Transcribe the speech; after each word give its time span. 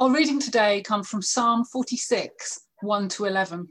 Our 0.00 0.12
reading 0.12 0.38
today 0.38 0.80
comes 0.82 1.08
from 1.08 1.22
Psalm 1.22 1.64
46, 1.64 2.60
1 2.82 3.08
to 3.08 3.24
11. 3.24 3.68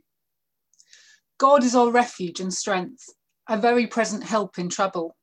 God 1.38 1.64
is 1.64 1.74
our 1.74 1.90
refuge 1.90 2.42
and 2.42 2.54
strength, 2.54 3.06
a 3.48 3.58
very 3.58 3.88
present 3.88 4.26
help 4.26 4.60
in 4.60 4.68
trouble. 4.68 5.16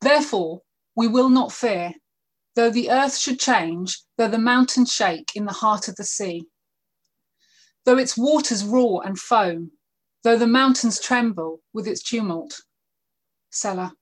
Therefore, 0.00 0.60
we 0.94 1.08
will 1.08 1.28
not 1.28 1.50
fear, 1.50 1.94
though 2.54 2.70
the 2.70 2.88
earth 2.88 3.18
should 3.18 3.40
change, 3.40 4.00
though 4.16 4.28
the 4.28 4.38
mountains 4.38 4.92
shake 4.92 5.32
in 5.34 5.44
the 5.44 5.54
heart 5.54 5.88
of 5.88 5.96
the 5.96 6.04
sea, 6.04 6.46
though 7.84 7.98
its 7.98 8.16
waters 8.16 8.64
roar 8.64 9.02
and 9.04 9.18
foam, 9.18 9.72
though 10.22 10.38
the 10.38 10.46
mountains 10.46 11.00
tremble 11.00 11.62
with 11.72 11.88
its 11.88 12.00
tumult. 12.00 12.60
Selah. 13.50 13.94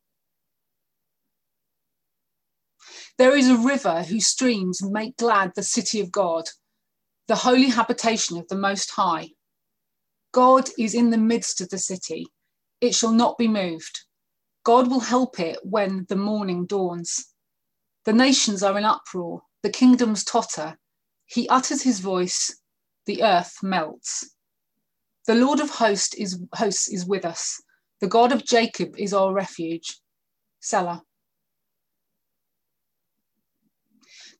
There 3.20 3.36
is 3.36 3.50
a 3.50 3.58
river 3.58 4.02
whose 4.02 4.28
streams 4.28 4.82
make 4.82 5.18
glad 5.18 5.52
the 5.54 5.62
city 5.62 6.00
of 6.00 6.10
God, 6.10 6.48
the 7.28 7.34
holy 7.34 7.68
habitation 7.68 8.38
of 8.38 8.48
the 8.48 8.56
Most 8.56 8.92
High. 8.92 9.32
God 10.32 10.70
is 10.78 10.94
in 10.94 11.10
the 11.10 11.18
midst 11.18 11.60
of 11.60 11.68
the 11.68 11.76
city. 11.76 12.28
It 12.80 12.94
shall 12.94 13.12
not 13.12 13.36
be 13.36 13.46
moved. 13.46 14.06
God 14.64 14.90
will 14.90 15.00
help 15.00 15.38
it 15.38 15.58
when 15.62 16.06
the 16.08 16.16
morning 16.16 16.64
dawns. 16.64 17.26
The 18.06 18.14
nations 18.14 18.62
are 18.62 18.78
in 18.78 18.86
uproar, 18.86 19.42
the 19.62 19.68
kingdoms 19.68 20.24
totter. 20.24 20.78
He 21.26 21.46
utters 21.50 21.82
his 21.82 22.00
voice, 22.00 22.58
the 23.04 23.22
earth 23.22 23.58
melts. 23.62 24.34
The 25.26 25.34
Lord 25.34 25.60
of 25.60 25.68
hosts 25.68 26.14
is, 26.14 26.42
hosts 26.54 26.88
is 26.88 27.04
with 27.04 27.26
us. 27.26 27.60
The 28.00 28.08
God 28.08 28.32
of 28.32 28.46
Jacob 28.46 28.94
is 28.96 29.12
our 29.12 29.34
refuge. 29.34 30.00
Selah. 30.60 31.02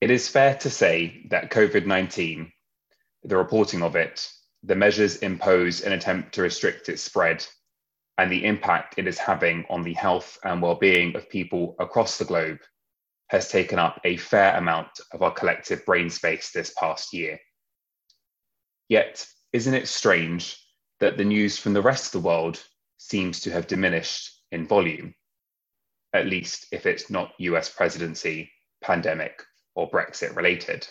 It 0.00 0.10
is 0.10 0.28
fair 0.28 0.56
to 0.56 0.70
say 0.70 1.26
that 1.30 1.50
COVID-19, 1.50 2.50
the 3.22 3.36
reporting 3.36 3.82
of 3.82 3.94
it, 3.94 4.28
the 4.64 4.74
measures 4.74 5.18
imposed 5.18 5.84
in 5.84 5.92
attempt 5.92 6.34
to 6.34 6.42
restrict 6.42 6.88
its 6.88 7.02
spread 7.02 7.46
and 8.20 8.30
the 8.30 8.44
impact 8.44 8.96
it 8.98 9.08
is 9.08 9.16
having 9.16 9.64
on 9.70 9.82
the 9.82 9.94
health 9.94 10.38
and 10.44 10.60
well-being 10.60 11.16
of 11.16 11.30
people 11.30 11.74
across 11.78 12.18
the 12.18 12.24
globe 12.26 12.58
has 13.30 13.48
taken 13.48 13.78
up 13.78 13.98
a 14.04 14.18
fair 14.18 14.54
amount 14.58 14.90
of 15.12 15.22
our 15.22 15.30
collective 15.32 15.86
brain 15.86 16.10
space 16.10 16.50
this 16.50 16.70
past 16.78 17.14
year. 17.14 17.40
Yet, 18.90 19.26
isn't 19.54 19.72
it 19.72 19.88
strange 19.88 20.62
that 20.98 21.16
the 21.16 21.24
news 21.24 21.56
from 21.56 21.72
the 21.72 21.80
rest 21.80 22.14
of 22.14 22.20
the 22.20 22.26
world 22.28 22.62
seems 22.98 23.40
to 23.40 23.52
have 23.52 23.66
diminished 23.66 24.42
in 24.52 24.66
volume, 24.66 25.14
at 26.12 26.26
least 26.26 26.66
if 26.72 26.84
it's 26.84 27.08
not 27.08 27.32
US 27.38 27.70
presidency, 27.70 28.52
pandemic, 28.82 29.42
or 29.74 29.90
Brexit 29.90 30.36
related? 30.36 30.86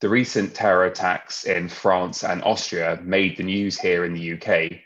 The 0.00 0.08
recent 0.08 0.54
terror 0.54 0.84
attacks 0.84 1.42
in 1.42 1.68
France 1.68 2.22
and 2.22 2.40
Austria 2.44 3.00
made 3.02 3.36
the 3.36 3.42
news 3.42 3.80
here 3.80 4.04
in 4.04 4.14
the 4.14 4.34
UK 4.34 4.83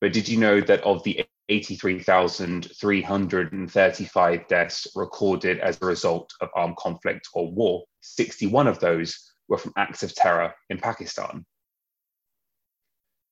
but 0.00 0.12
did 0.12 0.28
you 0.28 0.38
know 0.38 0.60
that 0.60 0.82
of 0.82 1.02
the 1.02 1.24
83,335 1.48 4.48
deaths 4.48 4.86
recorded 4.94 5.58
as 5.60 5.80
a 5.80 5.86
result 5.86 6.30
of 6.40 6.50
armed 6.54 6.76
conflict 6.76 7.26
or 7.32 7.50
war, 7.50 7.84
61 8.02 8.68
of 8.68 8.78
those 8.80 9.32
were 9.48 9.58
from 9.58 9.72
acts 9.76 10.04
of 10.04 10.14
terror 10.14 10.54
in 10.70 10.78
Pakistan? 10.78 11.44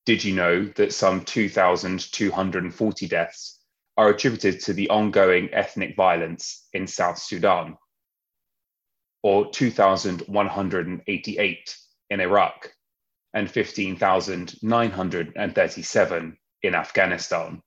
Did 0.06 0.24
you 0.24 0.34
know 0.34 0.64
that 0.76 0.92
some 0.92 1.24
2,240 1.24 3.08
deaths 3.08 3.60
are 3.96 4.08
attributed 4.08 4.60
to 4.60 4.72
the 4.72 4.88
ongoing 4.88 5.48
ethnic 5.52 5.96
violence 5.96 6.68
in 6.72 6.86
South 6.86 7.18
Sudan? 7.18 7.76
Or 9.22 9.50
2,188 9.50 11.76
in 12.10 12.20
Iraq 12.20 12.72
and 13.34 13.50
15,937 13.50 16.38
in 16.66 16.74
Afghanistan. 16.74 17.62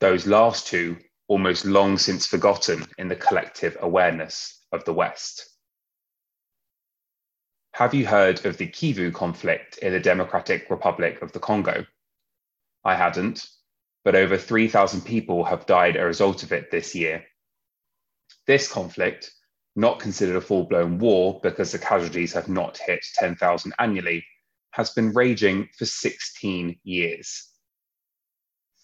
Those 0.00 0.26
last 0.26 0.66
two 0.66 0.96
almost 1.28 1.64
long 1.64 1.98
since 1.98 2.26
forgotten 2.26 2.84
in 2.98 3.08
the 3.08 3.16
collective 3.16 3.76
awareness 3.80 4.60
of 4.72 4.84
the 4.84 4.92
West. 4.92 5.48
Have 7.74 7.94
you 7.94 8.06
heard 8.06 8.44
of 8.44 8.58
the 8.58 8.66
Kivu 8.66 9.14
conflict 9.14 9.78
in 9.78 9.92
the 9.92 10.00
Democratic 10.00 10.68
Republic 10.68 11.22
of 11.22 11.32
the 11.32 11.40
Congo? 11.40 11.86
I 12.84 12.96
hadn't, 12.96 13.48
but 14.04 14.14
over 14.14 14.36
3,000 14.36 15.02
people 15.02 15.44
have 15.44 15.64
died 15.66 15.96
as 15.96 16.02
a 16.02 16.06
result 16.06 16.42
of 16.42 16.52
it 16.52 16.70
this 16.70 16.94
year. 16.94 17.24
This 18.46 18.70
conflict, 18.70 19.30
not 19.74 20.00
considered 20.00 20.36
a 20.36 20.40
full 20.40 20.64
blown 20.64 20.98
war 20.98 21.40
because 21.42 21.72
the 21.72 21.78
casualties 21.78 22.32
have 22.34 22.48
not 22.48 22.76
hit 22.76 23.04
10,000 23.14 23.72
annually, 23.78 24.24
has 24.72 24.90
been 24.90 25.12
raging 25.12 25.68
for 25.78 25.86
16 25.86 26.78
years. 26.82 27.51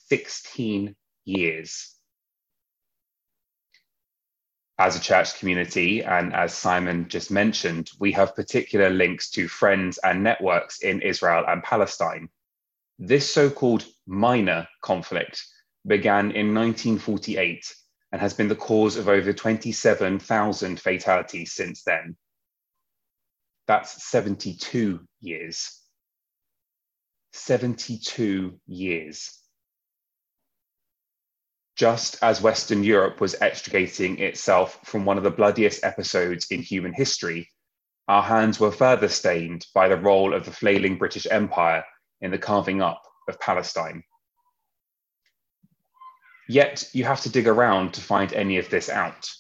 16 0.09 0.95
years. 1.25 1.95
As 4.79 4.97
a 4.97 5.01
church 5.01 5.39
community, 5.39 6.05
and 6.05 6.33
as 6.33 6.55
Simon 6.55 7.09
just 7.09 7.31
mentioned, 7.31 7.91
we 7.99 8.13
have 8.13 8.37
particular 8.37 8.91
links 8.91 9.31
to 9.31 9.49
friends 9.49 9.99
and 9.99 10.23
networks 10.23 10.83
in 10.83 11.03
Israel 11.03 11.45
and 11.49 11.63
Palestine. 11.65 12.29
This 12.99 13.33
so 13.33 13.51
called 13.51 13.85
minor 14.07 14.69
conflict 14.83 15.45
began 15.87 16.31
in 16.31 16.55
1948 16.55 17.75
and 18.13 18.21
has 18.21 18.35
been 18.35 18.49
the 18.49 18.55
cause 18.55 18.97
of 18.97 19.09
over 19.09 19.33
27,000 19.33 20.81
fatalities 20.81 21.53
since 21.53 21.83
then. 21.83 22.17
That's 23.67 24.05
72 24.05 25.01
years. 25.21 25.81
72 27.33 28.59
years. 28.67 29.39
Just 31.79 32.17
as 32.23 32.43
Western 32.43 32.83
Europe 32.83 33.21
was 33.21 33.37
extricating 33.41 34.19
itself 34.19 34.81
from 34.85 35.05
one 35.05 35.17
of 35.17 35.23
the 35.23 35.31
bloodiest 35.31 35.85
episodes 35.85 36.49
in 36.51 36.61
human 36.61 36.93
history, 36.93 37.49
our 38.09 38.23
hands 38.23 38.59
were 38.59 38.73
further 38.73 39.09
stained 39.09 39.65
by 39.73 39.87
the 39.87 39.97
role 39.97 40.35
of 40.35 40.45
the 40.45 40.51
flailing 40.51 40.99
British 40.99 41.27
Empire 41.31 41.85
in 42.21 42.33
the 42.33 42.39
carving 42.39 42.83
up 42.83 43.01
of 43.29 43.39
Palestine. 43.39 44.03
Yet 46.49 46.91
you 46.93 47.05
have 47.05 47.21
to 47.21 47.31
dig 47.31 47.47
around 47.47 47.95
to 47.95 48.01
find 48.01 48.33
any 48.33 48.59
of 48.59 48.69
this 48.71 48.89
out. 48.89 49.31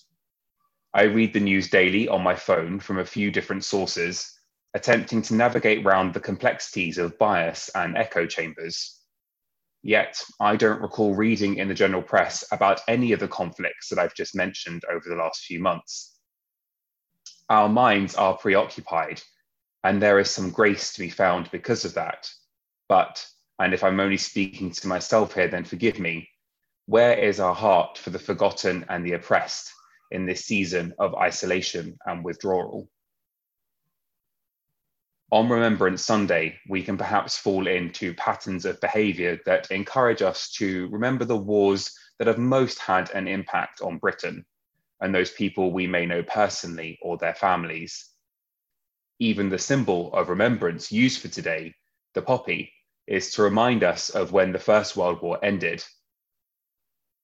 I 0.94 1.04
read 1.04 1.32
the 1.32 1.40
news 1.40 1.68
daily 1.68 2.06
on 2.06 2.22
my 2.22 2.36
phone 2.36 2.78
from 2.78 2.98
a 2.98 3.04
few 3.04 3.32
different 3.32 3.64
sources, 3.64 4.38
attempting 4.74 5.22
to 5.22 5.34
navigate 5.34 5.84
around 5.84 6.14
the 6.14 6.20
complexities 6.20 6.98
of 6.98 7.18
bias 7.18 7.68
and 7.74 7.96
echo 7.96 8.26
chambers. 8.26 8.97
Yet 9.82 10.20
I 10.40 10.56
don't 10.56 10.82
recall 10.82 11.14
reading 11.14 11.56
in 11.56 11.68
the 11.68 11.74
general 11.74 12.02
press 12.02 12.44
about 12.50 12.80
any 12.88 13.12
of 13.12 13.20
the 13.20 13.28
conflicts 13.28 13.88
that 13.88 13.98
I've 13.98 14.14
just 14.14 14.34
mentioned 14.34 14.84
over 14.90 15.08
the 15.08 15.16
last 15.16 15.44
few 15.44 15.60
months. 15.60 16.18
Our 17.48 17.68
minds 17.68 18.14
are 18.14 18.36
preoccupied, 18.36 19.22
and 19.84 20.02
there 20.02 20.18
is 20.18 20.30
some 20.30 20.50
grace 20.50 20.92
to 20.92 21.00
be 21.00 21.10
found 21.10 21.50
because 21.50 21.84
of 21.84 21.94
that. 21.94 22.28
But, 22.88 23.24
and 23.58 23.72
if 23.72 23.84
I'm 23.84 24.00
only 24.00 24.16
speaking 24.16 24.70
to 24.72 24.88
myself 24.88 25.34
here, 25.34 25.48
then 25.48 25.64
forgive 25.64 25.98
me, 25.98 26.28
where 26.86 27.18
is 27.18 27.38
our 27.38 27.54
heart 27.54 27.98
for 27.98 28.10
the 28.10 28.18
forgotten 28.18 28.84
and 28.88 29.06
the 29.06 29.12
oppressed 29.12 29.72
in 30.10 30.26
this 30.26 30.44
season 30.44 30.94
of 30.98 31.14
isolation 31.14 31.96
and 32.06 32.24
withdrawal? 32.24 32.90
On 35.30 35.48
Remembrance 35.48 36.04
Sunday, 36.04 36.58
we 36.68 36.82
can 36.82 36.96
perhaps 36.96 37.36
fall 37.36 37.66
into 37.66 38.14
patterns 38.14 38.64
of 38.64 38.80
behaviour 38.80 39.38
that 39.44 39.70
encourage 39.70 40.22
us 40.22 40.50
to 40.52 40.88
remember 40.88 41.24
the 41.24 41.36
wars 41.36 41.94
that 42.18 42.26
have 42.26 42.38
most 42.38 42.78
had 42.78 43.10
an 43.10 43.28
impact 43.28 43.80
on 43.82 43.98
Britain 43.98 44.44
and 45.00 45.14
those 45.14 45.30
people 45.30 45.70
we 45.70 45.86
may 45.86 46.06
know 46.06 46.22
personally 46.22 46.98
or 47.02 47.18
their 47.18 47.34
families. 47.34 48.10
Even 49.18 49.48
the 49.48 49.58
symbol 49.58 50.12
of 50.14 50.28
remembrance 50.28 50.90
used 50.90 51.20
for 51.20 51.28
today, 51.28 51.74
the 52.14 52.22
poppy, 52.22 52.72
is 53.06 53.32
to 53.32 53.42
remind 53.42 53.84
us 53.84 54.10
of 54.10 54.32
when 54.32 54.52
the 54.52 54.58
First 54.58 54.96
World 54.96 55.20
War 55.22 55.38
ended 55.42 55.84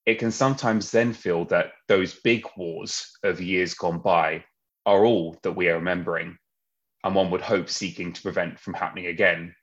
it 0.05 0.19
can 0.19 0.31
sometimes 0.31 0.91
then 0.91 1.13
feel 1.13 1.45
that 1.45 1.73
those 1.87 2.13
big 2.13 2.45
wars 2.55 3.17
of 3.23 3.41
years 3.41 3.73
gone 3.73 3.99
by 3.99 4.45
are 4.85 5.03
all 5.03 5.37
that 5.41 5.53
we 5.53 5.67
are 5.67 5.77
remembering, 5.77 6.37
and 7.05 7.15
one 7.15 7.31
would 7.31 7.41
hope 7.41 7.69
seeking 7.69 8.11
to 8.11 8.21
prevent 8.21 8.59
from 8.59 8.73
happening 8.73 9.05
again. 9.05 9.55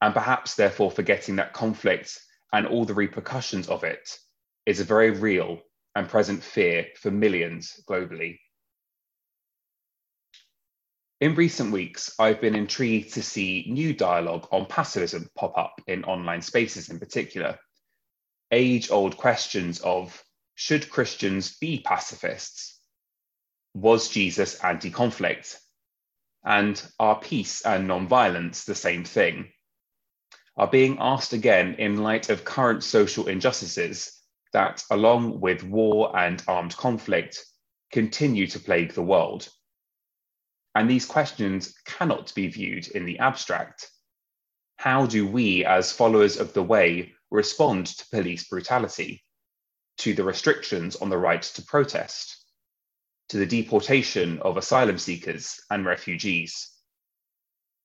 And 0.00 0.14
perhaps 0.14 0.54
therefore 0.54 0.90
forgetting 0.90 1.36
that 1.36 1.52
conflict 1.52 2.18
and 2.52 2.66
all 2.66 2.84
the 2.84 2.94
repercussions 2.94 3.68
of 3.68 3.84
it 3.84 4.16
is 4.64 4.80
a 4.80 4.84
very 4.84 5.10
real 5.10 5.60
and 5.94 6.08
present 6.08 6.42
fear 6.42 6.86
for 7.00 7.10
millions 7.10 7.80
globally. 7.88 8.38
In 11.20 11.34
recent 11.34 11.72
weeks, 11.72 12.14
I've 12.18 12.40
been 12.40 12.54
intrigued 12.54 13.14
to 13.14 13.22
see 13.22 13.66
new 13.68 13.92
dialogue 13.92 14.46
on 14.50 14.66
pacifism 14.66 15.28
pop 15.34 15.58
up 15.58 15.80
in 15.86 16.04
online 16.04 16.42
spaces 16.42 16.88
in 16.88 16.98
particular 16.98 17.58
age 18.52 18.90
old 18.90 19.16
questions 19.16 19.80
of 19.80 20.22
should 20.54 20.88
Christians 20.88 21.56
be 21.58 21.80
pacifists? 21.84 22.78
Was 23.74 24.08
Jesus 24.08 24.62
anti 24.62 24.90
conflict? 24.90 25.58
And 26.44 26.80
are 26.98 27.20
peace 27.20 27.62
and 27.62 27.88
non-violence 27.88 28.64
the 28.64 28.74
same 28.74 29.04
thing? 29.04 29.50
Are 30.56 30.68
being 30.68 30.98
asked 31.00 31.32
again 31.32 31.74
in 31.74 32.02
light 32.02 32.28
of 32.28 32.44
current 32.44 32.84
social 32.84 33.28
injustices 33.28 34.20
that, 34.52 34.84
along 34.90 35.40
with 35.40 35.64
war 35.64 36.16
and 36.16 36.42
armed 36.46 36.76
conflict, 36.76 37.44
continue 37.90 38.46
to 38.48 38.60
plague 38.60 38.92
the 38.92 39.02
world. 39.02 39.48
And 40.74 40.90
these 40.90 41.06
questions 41.06 41.74
cannot 41.84 42.34
be 42.34 42.48
viewed 42.48 42.88
in 42.88 43.04
the 43.04 43.20
abstract. 43.20 43.88
How 44.76 45.06
do 45.06 45.26
we, 45.26 45.64
as 45.64 45.92
followers 45.92 46.36
of 46.36 46.52
the 46.52 46.62
way, 46.62 47.14
respond 47.30 47.86
to 47.86 48.06
police 48.10 48.48
brutality, 48.48 49.24
to 49.98 50.14
the 50.14 50.24
restrictions 50.24 50.96
on 50.96 51.08
the 51.08 51.18
right 51.18 51.42
to 51.42 51.62
protest, 51.62 52.43
to 53.28 53.38
the 53.38 53.46
deportation 53.46 54.38
of 54.40 54.56
asylum 54.56 54.98
seekers 54.98 55.60
and 55.70 55.84
refugees? 55.84 56.70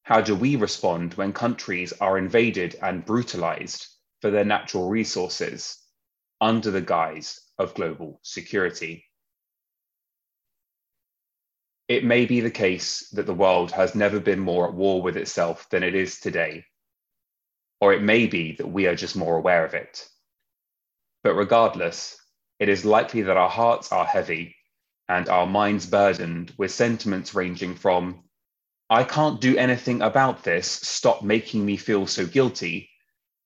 How 0.03 0.21
do 0.21 0.35
we 0.35 0.55
respond 0.55 1.13
when 1.13 1.33
countries 1.33 1.93
are 1.93 2.17
invaded 2.17 2.75
and 2.81 3.05
brutalized 3.05 3.87
for 4.21 4.31
their 4.31 4.45
natural 4.45 4.89
resources 4.89 5.77
under 6.41 6.71
the 6.71 6.81
guise 6.81 7.39
of 7.57 7.73
global 7.73 8.19
security? 8.23 9.05
It 11.87 12.03
may 12.03 12.25
be 12.25 12.39
the 12.39 12.51
case 12.51 13.09
that 13.09 13.25
the 13.25 13.33
world 13.33 13.71
has 13.71 13.95
never 13.95 14.19
been 14.19 14.39
more 14.39 14.67
at 14.67 14.73
war 14.73 15.01
with 15.01 15.17
itself 15.17 15.69
than 15.69 15.83
it 15.83 15.95
is 15.95 16.19
today 16.19 16.65
or 17.81 17.93
it 17.93 18.01
may 18.01 18.27
be 18.27 18.53
that 18.53 18.67
we 18.67 18.87
are 18.87 18.95
just 18.95 19.15
more 19.15 19.37
aware 19.37 19.65
of 19.65 19.73
it. 19.73 20.07
But 21.23 21.35
regardless, 21.35 22.17
it 22.59 22.69
is 22.69 22.85
likely 22.85 23.23
that 23.23 23.37
our 23.37 23.49
hearts 23.49 23.91
are 23.91 24.05
heavy 24.05 24.55
and 25.09 25.27
our 25.27 25.47
minds 25.47 25.87
burdened 25.87 26.53
with 26.57 26.71
sentiments 26.71 27.33
ranging 27.33 27.73
from, 27.73 28.23
I 28.91 29.03
can't 29.03 29.41
do 29.41 29.57
anything 29.57 30.03
about 30.03 30.43
this, 30.43 30.67
stop 30.67 31.23
making 31.23 31.65
me 31.65 31.77
feel 31.77 32.05
so 32.05 32.27
guilty, 32.27 32.91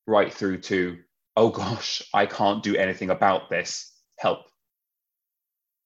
right 0.05 0.31
through 0.31 0.59
to, 0.61 0.99
oh 1.37 1.49
gosh, 1.49 2.03
I 2.13 2.25
can't 2.25 2.61
do 2.61 2.75
anything 2.75 3.09
about 3.09 3.49
this, 3.49 3.91
help. 4.19 4.39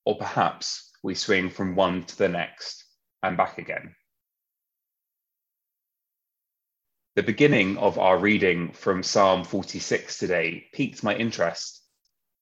Or 0.03 0.17
perhaps 0.17 0.91
we 1.03 1.13
swing 1.13 1.51
from 1.51 1.75
one 1.75 2.05
to 2.05 2.17
the 2.17 2.29
next 2.29 2.83
and 3.21 3.37
back 3.37 3.59
again. 3.59 3.93
The 7.15 7.23
beginning 7.23 7.77
of 7.77 7.99
our 7.99 8.17
reading 8.17 8.71
from 8.71 9.03
Psalm 9.03 9.43
46 9.43 10.17
today 10.17 10.67
piqued 10.73 11.03
my 11.03 11.15
interest, 11.15 11.83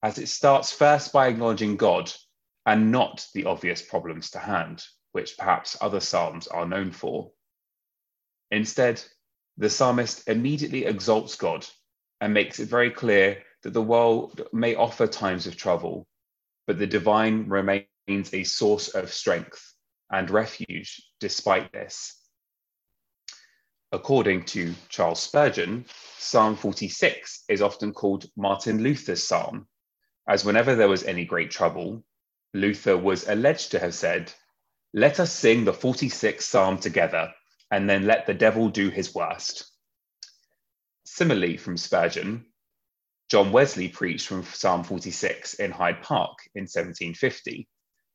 as 0.03 0.19
it 0.19 0.27
starts 0.27 0.71
first 0.71 1.11
by 1.11 1.27
acknowledging 1.27 1.75
God 1.75 2.13
and 2.65 2.91
not 2.91 3.27
the 3.33 3.45
obvious 3.45 3.81
problems 3.81 4.31
to 4.31 4.39
hand, 4.39 4.83
which 5.11 5.37
perhaps 5.37 5.77
other 5.81 5.99
Psalms 5.99 6.47
are 6.47 6.65
known 6.65 6.91
for. 6.91 7.31
Instead, 8.51 9.03
the 9.57 9.69
psalmist 9.69 10.27
immediately 10.27 10.85
exalts 10.85 11.35
God 11.35 11.65
and 12.21 12.33
makes 12.33 12.59
it 12.59 12.67
very 12.67 12.91
clear 12.91 13.43
that 13.63 13.73
the 13.73 13.81
world 13.81 14.47
may 14.51 14.75
offer 14.75 15.07
times 15.07 15.47
of 15.47 15.55
trouble, 15.55 16.07
but 16.67 16.77
the 16.77 16.87
divine 16.87 17.47
remains 17.47 18.33
a 18.33 18.43
source 18.43 18.89
of 18.89 19.13
strength 19.13 19.73
and 20.11 20.29
refuge 20.29 21.01
despite 21.19 21.71
this. 21.71 22.21
According 23.91 24.45
to 24.45 24.73
Charles 24.89 25.21
Spurgeon, 25.21 25.85
Psalm 26.17 26.55
46 26.55 27.45
is 27.47 27.61
often 27.61 27.93
called 27.93 28.25
Martin 28.35 28.83
Luther's 28.83 29.23
psalm, 29.23 29.67
as 30.27 30.43
whenever 30.43 30.75
there 30.75 30.89
was 30.89 31.03
any 31.03 31.23
great 31.23 31.51
trouble, 31.51 32.03
Luther 32.55 32.97
was 32.97 33.27
alleged 33.27 33.71
to 33.71 33.79
have 33.79 33.93
said, 33.93 34.31
Let 34.93 35.19
us 35.19 35.31
sing 35.31 35.65
the 35.65 35.73
46th 35.73 36.41
psalm 36.41 36.79
together, 36.79 37.33
and 37.71 37.89
then 37.89 38.07
let 38.07 38.25
the 38.25 38.33
devil 38.33 38.69
do 38.69 38.89
his 38.89 39.13
worst. 39.13 39.65
Similarly, 41.05 41.57
from 41.57 41.77
Spurgeon, 41.77 42.45
John 43.29 43.51
Wesley 43.51 43.89
preached 43.89 44.27
from 44.27 44.43
Psalm 44.43 44.83
46 44.83 45.55
in 45.55 45.71
Hyde 45.71 46.01
Park 46.01 46.37
in 46.55 46.63
1750 46.63 47.67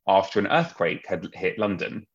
after 0.09 0.41
an 0.41 0.47
earthquake 0.47 1.05
had 1.07 1.29
hit 1.35 1.59
London 1.59 2.07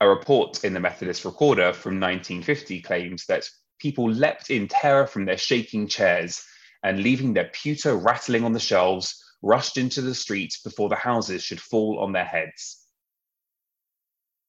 a 0.00 0.08
report 0.08 0.62
in 0.64 0.74
the 0.74 0.80
Methodist 0.80 1.24
Recorder 1.24 1.72
from 1.72 2.00
1950 2.00 2.82
claims 2.82 3.24
that 3.26 3.48
people 3.78 4.10
leapt 4.10 4.50
in 4.50 4.68
terror 4.68 5.06
from 5.06 5.24
their 5.24 5.38
shaking 5.38 5.88
chairs 5.88 6.44
and, 6.82 7.02
leaving 7.02 7.32
their 7.32 7.50
pewter 7.52 7.96
rattling 7.96 8.44
on 8.44 8.52
the 8.52 8.60
shelves, 8.60 9.24
rushed 9.46 9.76
into 9.76 10.02
the 10.02 10.14
streets 10.14 10.60
before 10.62 10.88
the 10.88 10.96
houses 10.96 11.42
should 11.42 11.60
fall 11.60 12.00
on 12.00 12.12
their 12.12 12.24
heads. 12.24 12.82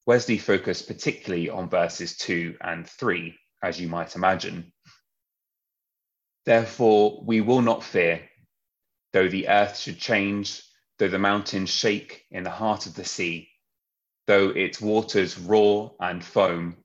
Wesley 0.06 0.38
focused 0.38 0.88
particularly 0.88 1.50
on 1.50 1.70
verses 1.70 2.18
2 2.18 2.58
and 2.62 2.88
3, 2.88 3.38
as 3.62 3.80
you 3.80 3.88
might 3.88 4.16
imagine. 4.16 4.72
Therefore, 6.46 7.24
we 7.26 7.42
will 7.42 7.62
not 7.62 7.84
fear, 7.84 8.22
though 9.14 9.28
the 9.28 9.50
earth 9.50 9.78
should 9.78 10.00
change, 10.00 10.64
though 10.98 11.10
the 11.10 11.20
mountains 11.20 11.70
shake 11.70 12.26
in 12.32 12.44
the 12.44 12.50
heart 12.50 12.86
of 12.86 12.96
the 12.96 13.06
sea 13.06 13.50
though 14.28 14.50
its 14.50 14.80
waters 14.80 15.40
roar 15.40 15.96
and 16.00 16.24
foam, 16.24 16.78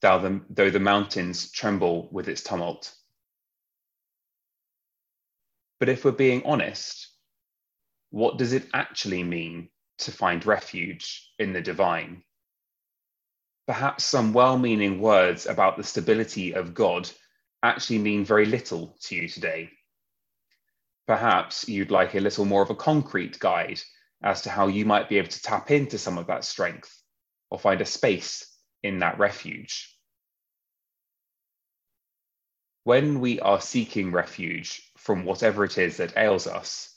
though 0.00 0.20
the, 0.20 0.40
though 0.48 0.70
the 0.70 0.80
mountains 0.80 1.50
tremble 1.50 2.08
with 2.12 2.28
its 2.28 2.42
tumult. 2.42 2.94
But 5.80 5.88
if 5.88 6.04
we're 6.04 6.12
being 6.12 6.44
honest, 6.44 7.08
what 8.12 8.36
does 8.36 8.52
it 8.52 8.68
actually 8.74 9.22
mean 9.22 9.70
to 9.96 10.12
find 10.12 10.44
refuge 10.44 11.32
in 11.38 11.54
the 11.54 11.62
divine? 11.62 12.22
Perhaps 13.66 14.04
some 14.04 14.34
well 14.34 14.58
meaning 14.58 15.00
words 15.00 15.46
about 15.46 15.78
the 15.78 15.82
stability 15.82 16.52
of 16.52 16.74
God 16.74 17.10
actually 17.62 17.98
mean 17.98 18.24
very 18.24 18.44
little 18.44 18.94
to 19.04 19.16
you 19.16 19.28
today. 19.28 19.70
Perhaps 21.06 21.66
you'd 21.68 21.90
like 21.90 22.14
a 22.14 22.20
little 22.20 22.44
more 22.44 22.60
of 22.60 22.68
a 22.68 22.74
concrete 22.74 23.38
guide 23.38 23.80
as 24.22 24.42
to 24.42 24.50
how 24.50 24.66
you 24.66 24.84
might 24.84 25.08
be 25.08 25.16
able 25.16 25.28
to 25.28 25.42
tap 25.42 25.70
into 25.70 25.96
some 25.96 26.18
of 26.18 26.26
that 26.26 26.44
strength 26.44 26.94
or 27.50 27.58
find 27.58 27.80
a 27.80 27.86
space 27.86 28.46
in 28.82 28.98
that 28.98 29.18
refuge. 29.18 29.88
When 32.84 33.20
we 33.20 33.40
are 33.40 33.60
seeking 33.60 34.12
refuge 34.12 34.82
from 34.98 35.24
whatever 35.24 35.64
it 35.64 35.78
is 35.78 35.96
that 35.96 36.16
ails 36.18 36.46
us, 36.46 36.91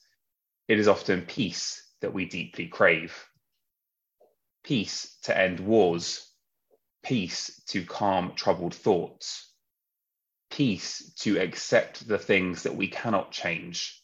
it 0.68 0.80
is 0.80 0.88
often 0.88 1.22
peace 1.22 1.84
that 2.02 2.14
we 2.14 2.26
deeply 2.26 2.68
crave. 2.68 3.26
Peace 4.64 5.18
to 5.24 5.38
end 5.38 5.60
wars, 5.60 6.28
peace 7.04 7.62
to 7.68 7.84
calm 7.86 8.34
troubled 8.36 8.74
thoughts, 8.74 9.52
peace 10.50 11.14
to 11.20 11.40
accept 11.40 12.08
the 12.08 12.18
things 12.18 12.64
that 12.64 12.76
we 12.76 12.88
cannot 12.88 13.32
change, 13.32 14.02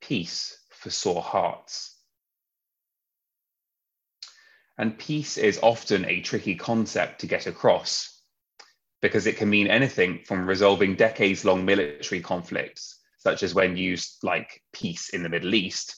peace 0.00 0.58
for 0.70 0.90
sore 0.90 1.22
hearts. 1.22 1.94
And 4.76 4.98
peace 4.98 5.38
is 5.38 5.58
often 5.62 6.04
a 6.04 6.20
tricky 6.20 6.54
concept 6.54 7.20
to 7.20 7.26
get 7.26 7.46
across 7.46 8.22
because 9.00 9.26
it 9.26 9.36
can 9.36 9.48
mean 9.48 9.66
anything 9.66 10.20
from 10.24 10.46
resolving 10.46 10.94
decades 10.94 11.44
long 11.44 11.64
military 11.64 12.20
conflicts, 12.20 13.00
such 13.18 13.42
as 13.42 13.54
when 13.54 13.76
used 13.76 14.18
like 14.22 14.62
peace 14.72 15.10
in 15.10 15.22
the 15.22 15.28
Middle 15.28 15.54
East, 15.54 15.96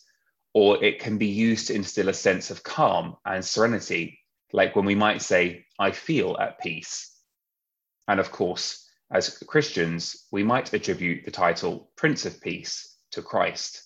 or 0.52 0.82
it 0.82 0.98
can 0.98 1.16
be 1.16 1.28
used 1.28 1.68
to 1.68 1.74
instill 1.74 2.08
a 2.08 2.14
sense 2.14 2.50
of 2.50 2.62
calm 2.62 3.16
and 3.24 3.44
serenity, 3.44 4.18
like 4.52 4.74
when 4.74 4.84
we 4.84 4.94
might 4.94 5.22
say, 5.22 5.64
I 5.78 5.92
feel 5.92 6.36
at 6.38 6.60
peace. 6.60 7.16
And 8.08 8.18
of 8.18 8.32
course, 8.32 8.88
as 9.12 9.38
Christians, 9.46 10.26
we 10.32 10.42
might 10.42 10.72
attribute 10.72 11.24
the 11.24 11.30
title 11.30 11.90
Prince 11.96 12.26
of 12.26 12.40
Peace 12.40 12.96
to 13.12 13.22
Christ. 13.22 13.84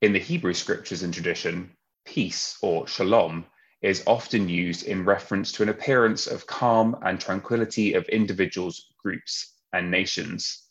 In 0.00 0.12
the 0.12 0.18
Hebrew 0.18 0.54
scriptures 0.54 1.02
and 1.02 1.12
tradition, 1.12 1.76
peace 2.06 2.56
or 2.62 2.86
shalom 2.86 3.44
is 3.82 4.02
often 4.06 4.48
used 4.48 4.86
in 4.86 5.04
reference 5.04 5.52
to 5.52 5.62
an 5.62 5.68
appearance 5.68 6.26
of 6.26 6.46
calm 6.46 6.96
and 7.02 7.20
tranquility 7.20 7.94
of 7.94 8.04
individuals, 8.08 8.92
groups, 9.02 9.54
and 9.72 9.90
nations. 9.90 10.64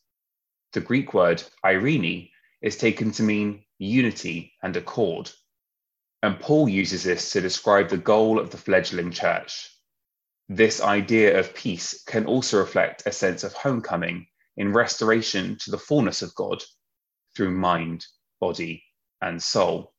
The 0.74 0.82
Greek 0.82 1.14
word 1.14 1.44
eirene 1.66 2.30
is 2.62 2.78
taken 2.78 3.12
to 3.14 3.24
mean 3.24 3.64
unity 3.78 4.54
and 4.62 4.76
accord. 4.76 5.32
And 6.22 6.40
Paul 6.40 6.68
uses 6.68 7.04
this 7.04 7.32
to 7.32 7.42
describe 7.42 7.90
the 7.90 7.98
goal 7.98 8.40
of 8.40 8.50
the 8.50 8.58
fledgling 8.58 9.12
church. 9.12 9.70
This 10.50 10.82
idea 10.82 11.40
of 11.40 11.54
peace 11.54 12.04
can 12.04 12.26
also 12.26 12.58
reflect 12.58 13.04
a 13.06 13.12
sense 13.12 13.44
of 13.44 13.54
homecoming 13.54 14.28
in 14.58 14.74
restoration 14.74 15.58
to 15.62 15.72
the 15.72 15.78
fullness 15.78 16.22
of 16.22 16.36
God 16.36 16.62
through 17.36 17.52
mind, 17.52 18.06
body, 18.42 18.84
and 19.22 19.42
soul. 19.42 19.94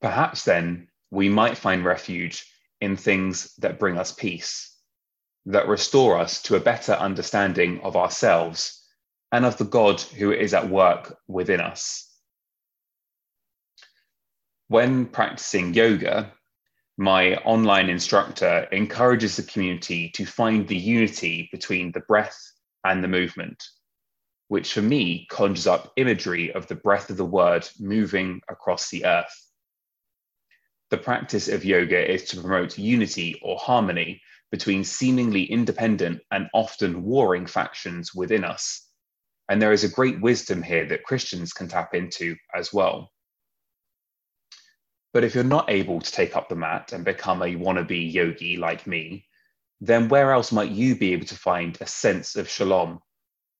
Perhaps 0.00 0.44
then 0.44 0.88
we 1.10 1.28
might 1.28 1.56
find 1.56 1.84
refuge 1.84 2.46
in 2.80 2.96
things 2.96 3.54
that 3.56 3.78
bring 3.78 3.98
us 3.98 4.12
peace, 4.12 4.75
that 5.46 5.68
restore 5.68 6.18
us 6.18 6.42
to 6.42 6.56
a 6.56 6.60
better 6.60 6.92
understanding 6.92 7.80
of 7.80 7.96
ourselves 7.96 8.82
and 9.32 9.44
of 9.44 9.56
the 9.58 9.64
God 9.64 10.00
who 10.00 10.32
is 10.32 10.54
at 10.54 10.68
work 10.68 11.16
within 11.28 11.60
us. 11.60 12.12
When 14.68 15.06
practicing 15.06 15.74
yoga, 15.74 16.32
my 16.98 17.36
online 17.36 17.88
instructor 17.88 18.66
encourages 18.72 19.36
the 19.36 19.44
community 19.44 20.10
to 20.14 20.24
find 20.24 20.66
the 20.66 20.76
unity 20.76 21.48
between 21.52 21.92
the 21.92 22.00
breath 22.00 22.38
and 22.84 23.04
the 23.04 23.08
movement, 23.08 23.62
which 24.48 24.72
for 24.72 24.82
me 24.82 25.26
conjures 25.30 25.66
up 25.66 25.92
imagery 25.96 26.52
of 26.52 26.66
the 26.66 26.74
breath 26.74 27.10
of 27.10 27.16
the 27.16 27.24
word 27.24 27.68
moving 27.78 28.40
across 28.48 28.90
the 28.90 29.04
earth. 29.04 29.46
The 30.90 30.98
practice 30.98 31.48
of 31.48 31.64
yoga 31.64 32.10
is 32.10 32.24
to 32.26 32.40
promote 32.40 32.78
unity 32.78 33.38
or 33.42 33.58
harmony 33.58 34.22
between 34.50 34.84
seemingly 34.84 35.44
independent 35.44 36.20
and 36.30 36.48
often 36.54 37.02
warring 37.02 37.46
factions 37.46 38.14
within 38.14 38.44
us. 38.44 38.86
And 39.48 39.60
there 39.60 39.72
is 39.72 39.84
a 39.84 39.88
great 39.88 40.20
wisdom 40.20 40.62
here 40.62 40.86
that 40.86 41.04
Christians 41.04 41.52
can 41.52 41.68
tap 41.68 41.94
into 41.94 42.36
as 42.54 42.72
well. 42.72 43.12
But 45.12 45.24
if 45.24 45.34
you're 45.34 45.44
not 45.44 45.70
able 45.70 46.00
to 46.00 46.12
take 46.12 46.36
up 46.36 46.48
the 46.48 46.56
mat 46.56 46.92
and 46.92 47.04
become 47.04 47.42
a 47.42 47.56
wannabe 47.56 48.12
yogi 48.12 48.56
like 48.56 48.86
me, 48.86 49.26
then 49.80 50.08
where 50.08 50.32
else 50.32 50.52
might 50.52 50.70
you 50.70 50.96
be 50.96 51.12
able 51.12 51.26
to 51.26 51.36
find 51.36 51.76
a 51.80 51.86
sense 51.86 52.36
of 52.36 52.48
shalom, 52.48 53.00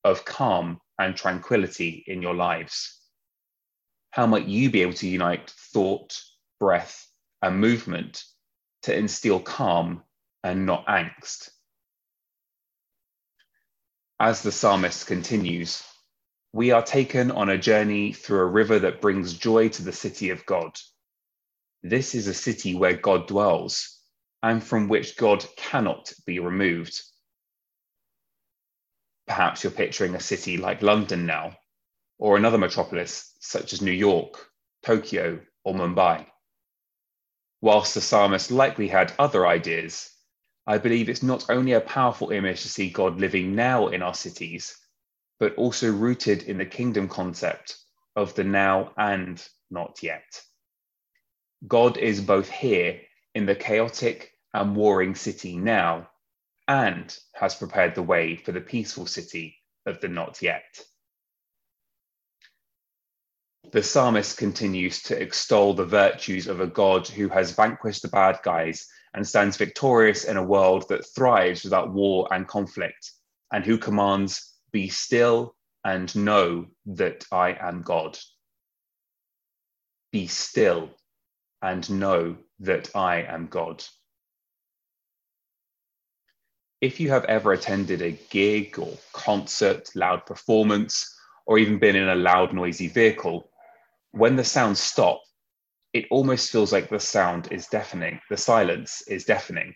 of 0.05 0.25
calm 0.25 0.81
and 0.99 1.17
tranquility 1.17 2.05
in 2.07 2.23
your 2.23 2.35
lives? 2.35 3.01
How 4.11 4.27
might 4.27 4.47
you 4.47 4.71
be 4.71 4.83
able 4.83 4.95
to 4.95 5.09
unite 5.09 5.51
thought, 5.73 6.19
breath, 6.59 7.07
and 7.43 7.61
movement 7.61 8.23
to 8.83 8.97
instill 8.97 9.41
calm 9.41 10.03
and 10.47 10.65
not 10.65 10.87
angst. 10.87 11.51
As 14.21 14.43
the 14.43 14.53
psalmist 14.53 15.07
continues, 15.07 15.83
we 16.53 16.71
are 16.71 16.83
taken 16.83 17.31
on 17.31 17.51
a 17.51 17.59
journey 17.59 18.13
through 18.13 18.41
a 18.41 18.47
river 18.47 18.79
that 18.79 19.03
brings 19.03 19.35
joy 19.35 19.69
to 19.71 19.83
the 19.83 19.93
city 19.93 20.31
of 20.31 20.47
God. 20.47 20.79
This 21.83 22.15
is 22.15 22.29
a 22.29 22.35
city 22.35 22.75
where 22.75 22.97
God 22.97 23.27
dwells 23.27 24.01
and 24.43 24.63
from 24.63 24.89
which 24.89 25.17
God 25.17 25.45
cannot 25.57 26.13
be 26.25 26.39
removed. 26.39 26.99
Perhaps 29.27 29.65
you're 29.65 29.73
picturing 29.73 30.15
a 30.15 30.21
city 30.21 30.57
like 30.57 30.81
London 30.81 31.27
now, 31.27 31.57
or 32.19 32.37
another 32.37 32.59
metropolis 32.59 33.35
such 33.41 33.73
as 33.73 33.83
New 33.83 33.91
York, 33.91 34.49
Tokyo, 34.85 35.41
or 35.65 35.75
Mumbai. 35.75 36.25
Whilst 37.61 37.95
the 37.95 38.01
psalmist 38.01 38.53
likely 38.53 38.87
had 38.87 39.13
other 39.19 39.47
ideas, 39.47 40.16
I 40.67 40.79
believe 40.79 41.09
it's 41.09 41.23
not 41.23 41.49
only 41.49 41.73
a 41.73 41.81
powerful 41.81 42.31
image 42.31 42.63
to 42.63 42.69
see 42.69 42.91
God 42.91 43.21
living 43.21 43.55
now 43.55 43.89
in 43.89 44.03
our 44.03 44.15
cities, 44.15 44.77
but 45.39 45.55
also 45.55 45.91
rooted 45.93 46.43
in 46.45 46.59
the 46.59 46.67
kingdom 46.67 47.09
concept 47.09 47.77
of 48.17 48.35
the 48.35 48.45
now 48.45 48.93
and 48.97 49.47
not 49.71 50.03
yet. 50.03 50.43
God 51.67 51.99
is 51.99 52.21
both 52.21 52.51
here 52.51 53.01
in 53.35 53.47
the 53.47 53.55
chaotic 53.55 54.33
and 54.55 54.75
warring 54.75 55.15
city 55.15 55.57
now 55.57 56.09
and 56.67 57.17
has 57.35 57.55
prepared 57.55 57.95
the 57.95 58.03
way 58.03 58.37
for 58.37 58.53
the 58.53 58.61
peaceful 58.61 59.07
city 59.07 59.57
of 59.87 60.01
the 60.01 60.09
not 60.09 60.43
yet 60.43 60.65
the 63.73 63.83
psalmist 63.83 64.39
continues 64.39 65.03
to 65.03 65.21
extol 65.21 65.75
the 65.75 65.85
virtues 65.85 66.47
of 66.47 66.61
a 66.61 66.67
God 66.67 67.07
who 67.09 67.29
has 67.29 67.51
vanquished 67.53 68.03
the 68.03 68.09
bad 68.09 68.39
guys 68.43 68.89
and 69.17 69.27
stands 69.27 69.57
victorious 69.57 70.25
in 70.25 70.37
a 70.37 70.45
world 70.45 70.87
that 70.91 71.07
thrives 71.15 71.65
without 71.65 71.93
war 71.93 72.29
and 72.31 72.47
conflict, 72.47 73.13
and 73.51 73.65
who 73.65 73.79
commands, 73.79 74.55
Be 74.73 74.89
still 74.89 75.57
and 75.85 76.15
know 76.15 76.67
that 76.85 77.25
I 77.33 77.57
am 77.59 77.83
God. 77.83 78.19
Be 80.13 80.27
still 80.27 80.91
and 81.63 81.89
know 81.89 82.37
that 82.61 82.95
I 82.95 83.23
am 83.23 83.47
God. 83.47 83.83
If 86.83 87.01
you 87.01 87.09
have 87.09 87.25
ever 87.25 87.53
attended 87.53 88.03
a 88.03 88.19
gig 88.31 88.79
or 88.79 88.99
concert, 89.15 89.89
loud 89.95 90.27
performance, 90.27 91.17
or 91.47 91.59
even 91.59 91.79
been 91.79 91.97
in 91.97 92.09
a 92.09 92.15
loud, 92.15 92.53
noisy 92.53 92.89
vehicle, 92.89 93.51
when 94.11 94.37
the 94.37 94.45
sounds 94.45 94.79
stop, 94.79 95.23
it 95.97 96.07
almost 96.11 96.51
feels 96.51 96.73
like 96.75 96.91
the 96.91 97.01
sound 97.01 97.49
is 97.51 97.69
deafening, 97.69 98.21
the 98.29 98.37
silence 98.37 99.01
is 99.09 99.25
deafening. 99.25 99.75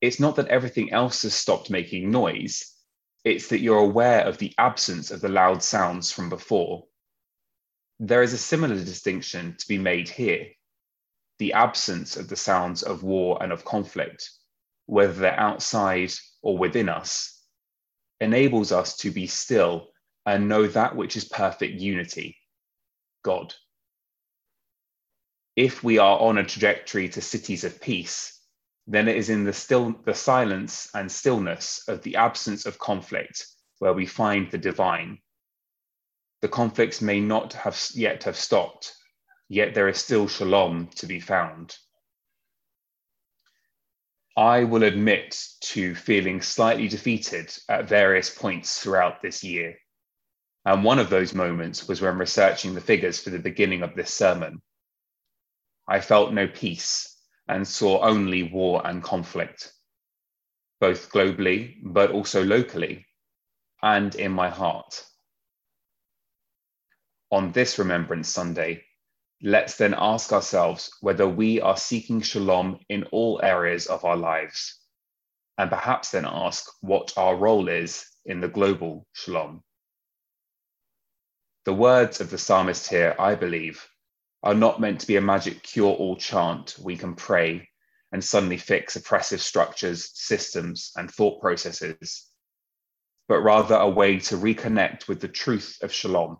It's 0.00 0.20
not 0.20 0.36
that 0.36 0.46
everything 0.46 0.92
else 0.92 1.22
has 1.22 1.34
stopped 1.34 1.68
making 1.68 2.12
noise, 2.12 2.72
it's 3.24 3.48
that 3.48 3.58
you're 3.58 3.78
aware 3.78 4.20
of 4.20 4.38
the 4.38 4.54
absence 4.58 5.10
of 5.10 5.20
the 5.20 5.28
loud 5.28 5.64
sounds 5.64 6.12
from 6.12 6.28
before. 6.28 6.84
There 7.98 8.22
is 8.22 8.32
a 8.32 8.38
similar 8.38 8.76
distinction 8.76 9.56
to 9.58 9.66
be 9.66 9.78
made 9.78 10.08
here 10.08 10.46
the 11.38 11.54
absence 11.54 12.16
of 12.16 12.28
the 12.28 12.36
sounds 12.36 12.84
of 12.84 13.02
war 13.02 13.42
and 13.42 13.50
of 13.50 13.64
conflict, 13.64 14.30
whether 14.86 15.12
they're 15.12 15.40
outside 15.40 16.12
or 16.40 16.56
within 16.56 16.88
us, 16.88 17.42
enables 18.20 18.70
us 18.70 18.96
to 18.98 19.10
be 19.10 19.26
still 19.26 19.88
and 20.24 20.48
know 20.48 20.68
that 20.68 20.94
which 20.94 21.16
is 21.16 21.24
perfect 21.24 21.80
unity 21.80 22.36
God. 23.24 23.52
If 25.56 25.84
we 25.84 25.98
are 25.98 26.18
on 26.18 26.38
a 26.38 26.44
trajectory 26.44 27.08
to 27.10 27.20
cities 27.20 27.64
of 27.64 27.80
peace, 27.80 28.40
then 28.86 29.06
it 29.06 29.16
is 29.16 29.28
in 29.28 29.44
the 29.44 29.52
still 29.52 29.92
the 30.04 30.14
silence 30.14 30.88
and 30.94 31.12
stillness 31.12 31.86
of 31.88 32.02
the 32.02 32.16
absence 32.16 32.64
of 32.64 32.78
conflict 32.78 33.46
where 33.78 33.92
we 33.92 34.06
find 34.06 34.50
the 34.50 34.58
divine. 34.58 35.18
The 36.40 36.48
conflicts 36.48 37.00
may 37.00 37.20
not 37.20 37.52
have 37.52 37.80
yet 37.94 38.24
have 38.24 38.36
stopped, 38.36 38.94
yet 39.48 39.74
there 39.74 39.88
is 39.88 39.98
still 39.98 40.26
shalom 40.26 40.88
to 40.96 41.06
be 41.06 41.20
found. 41.20 41.76
I 44.36 44.64
will 44.64 44.82
admit 44.82 45.38
to 45.72 45.94
feeling 45.94 46.40
slightly 46.40 46.88
defeated 46.88 47.54
at 47.68 47.88
various 47.88 48.30
points 48.30 48.80
throughout 48.80 49.20
this 49.20 49.44
year. 49.44 49.76
And 50.64 50.82
one 50.82 50.98
of 50.98 51.10
those 51.10 51.34
moments 51.34 51.86
was 51.86 52.00
when 52.00 52.16
researching 52.16 52.74
the 52.74 52.80
figures 52.80 53.20
for 53.20 53.28
the 53.30 53.38
beginning 53.38 53.82
of 53.82 53.94
this 53.94 54.12
sermon. 54.12 54.62
I 55.92 56.00
felt 56.00 56.32
no 56.32 56.48
peace 56.48 57.14
and 57.48 57.68
saw 57.68 58.00
only 58.00 58.44
war 58.44 58.80
and 58.86 59.02
conflict, 59.02 59.74
both 60.80 61.12
globally, 61.12 61.76
but 61.84 62.10
also 62.10 62.42
locally, 62.42 63.04
and 63.82 64.14
in 64.14 64.32
my 64.32 64.48
heart. 64.48 65.04
On 67.30 67.52
this 67.52 67.78
Remembrance 67.78 68.30
Sunday, 68.30 68.82
Let's 69.44 69.76
then 69.76 69.94
ask 69.98 70.32
ourselves 70.32 70.88
whether 71.02 71.28
we 71.28 71.60
are 71.60 71.76
seeking 71.76 72.22
shalom 72.22 72.78
in 72.88 73.04
all 73.10 73.40
areas 73.42 73.86
of 73.86 74.04
our 74.06 74.16
lives, 74.16 74.80
and 75.58 75.68
perhaps 75.68 76.12
then 76.12 76.24
ask 76.24 76.64
what 76.80 77.12
our 77.18 77.36
role 77.36 77.68
is 77.68 78.06
in 78.24 78.40
the 78.40 78.48
global 78.48 79.06
shalom. 79.12 79.62
The 81.66 81.74
words 81.74 82.22
of 82.22 82.30
the 82.30 82.38
psalmist 82.38 82.88
here, 82.88 83.14
I 83.18 83.34
believe, 83.34 83.86
are 84.42 84.54
not 84.54 84.80
meant 84.80 85.00
to 85.00 85.06
be 85.06 85.16
a 85.16 85.20
magic 85.20 85.62
cure 85.62 85.92
all 85.92 86.16
chant 86.16 86.76
we 86.82 86.96
can 86.96 87.14
pray 87.14 87.68
and 88.12 88.22
suddenly 88.22 88.58
fix 88.58 88.96
oppressive 88.96 89.40
structures, 89.40 90.10
systems, 90.14 90.92
and 90.96 91.10
thought 91.10 91.40
processes, 91.40 92.28
but 93.28 93.40
rather 93.40 93.76
a 93.76 93.88
way 93.88 94.18
to 94.18 94.36
reconnect 94.36 95.08
with 95.08 95.20
the 95.20 95.28
truth 95.28 95.78
of 95.82 95.92
shalom 95.92 96.38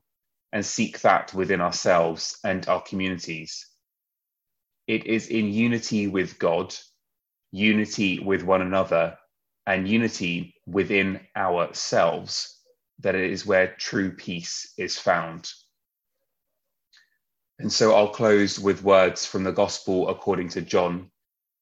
and 0.52 0.66
seek 0.66 1.00
that 1.00 1.32
within 1.32 1.60
ourselves 1.60 2.38
and 2.44 2.68
our 2.68 2.82
communities. 2.82 3.66
It 4.86 5.06
is 5.06 5.28
in 5.28 5.52
unity 5.52 6.08
with 6.08 6.38
God, 6.38 6.74
unity 7.52 8.18
with 8.18 8.42
one 8.42 8.60
another, 8.60 9.16
and 9.66 9.88
unity 9.88 10.54
within 10.66 11.20
ourselves 11.36 12.58
that 12.98 13.14
it 13.14 13.30
is 13.30 13.46
where 13.46 13.74
true 13.78 14.12
peace 14.12 14.74
is 14.76 14.98
found. 14.98 15.50
And 17.62 17.72
so 17.72 17.94
I'll 17.94 18.08
close 18.08 18.58
with 18.58 18.82
words 18.82 19.24
from 19.24 19.44
the 19.44 19.52
Gospel 19.52 20.08
according 20.08 20.48
to 20.48 20.62
John 20.62 21.12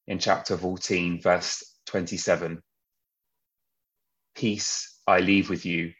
in 0.07 0.17
chapter 0.17 0.57
14, 0.57 1.21
verse 1.21 1.63
27. 1.85 2.59
Peace 4.33 4.99
I 5.05 5.19
leave 5.19 5.47
with 5.47 5.63
you, 5.63 5.93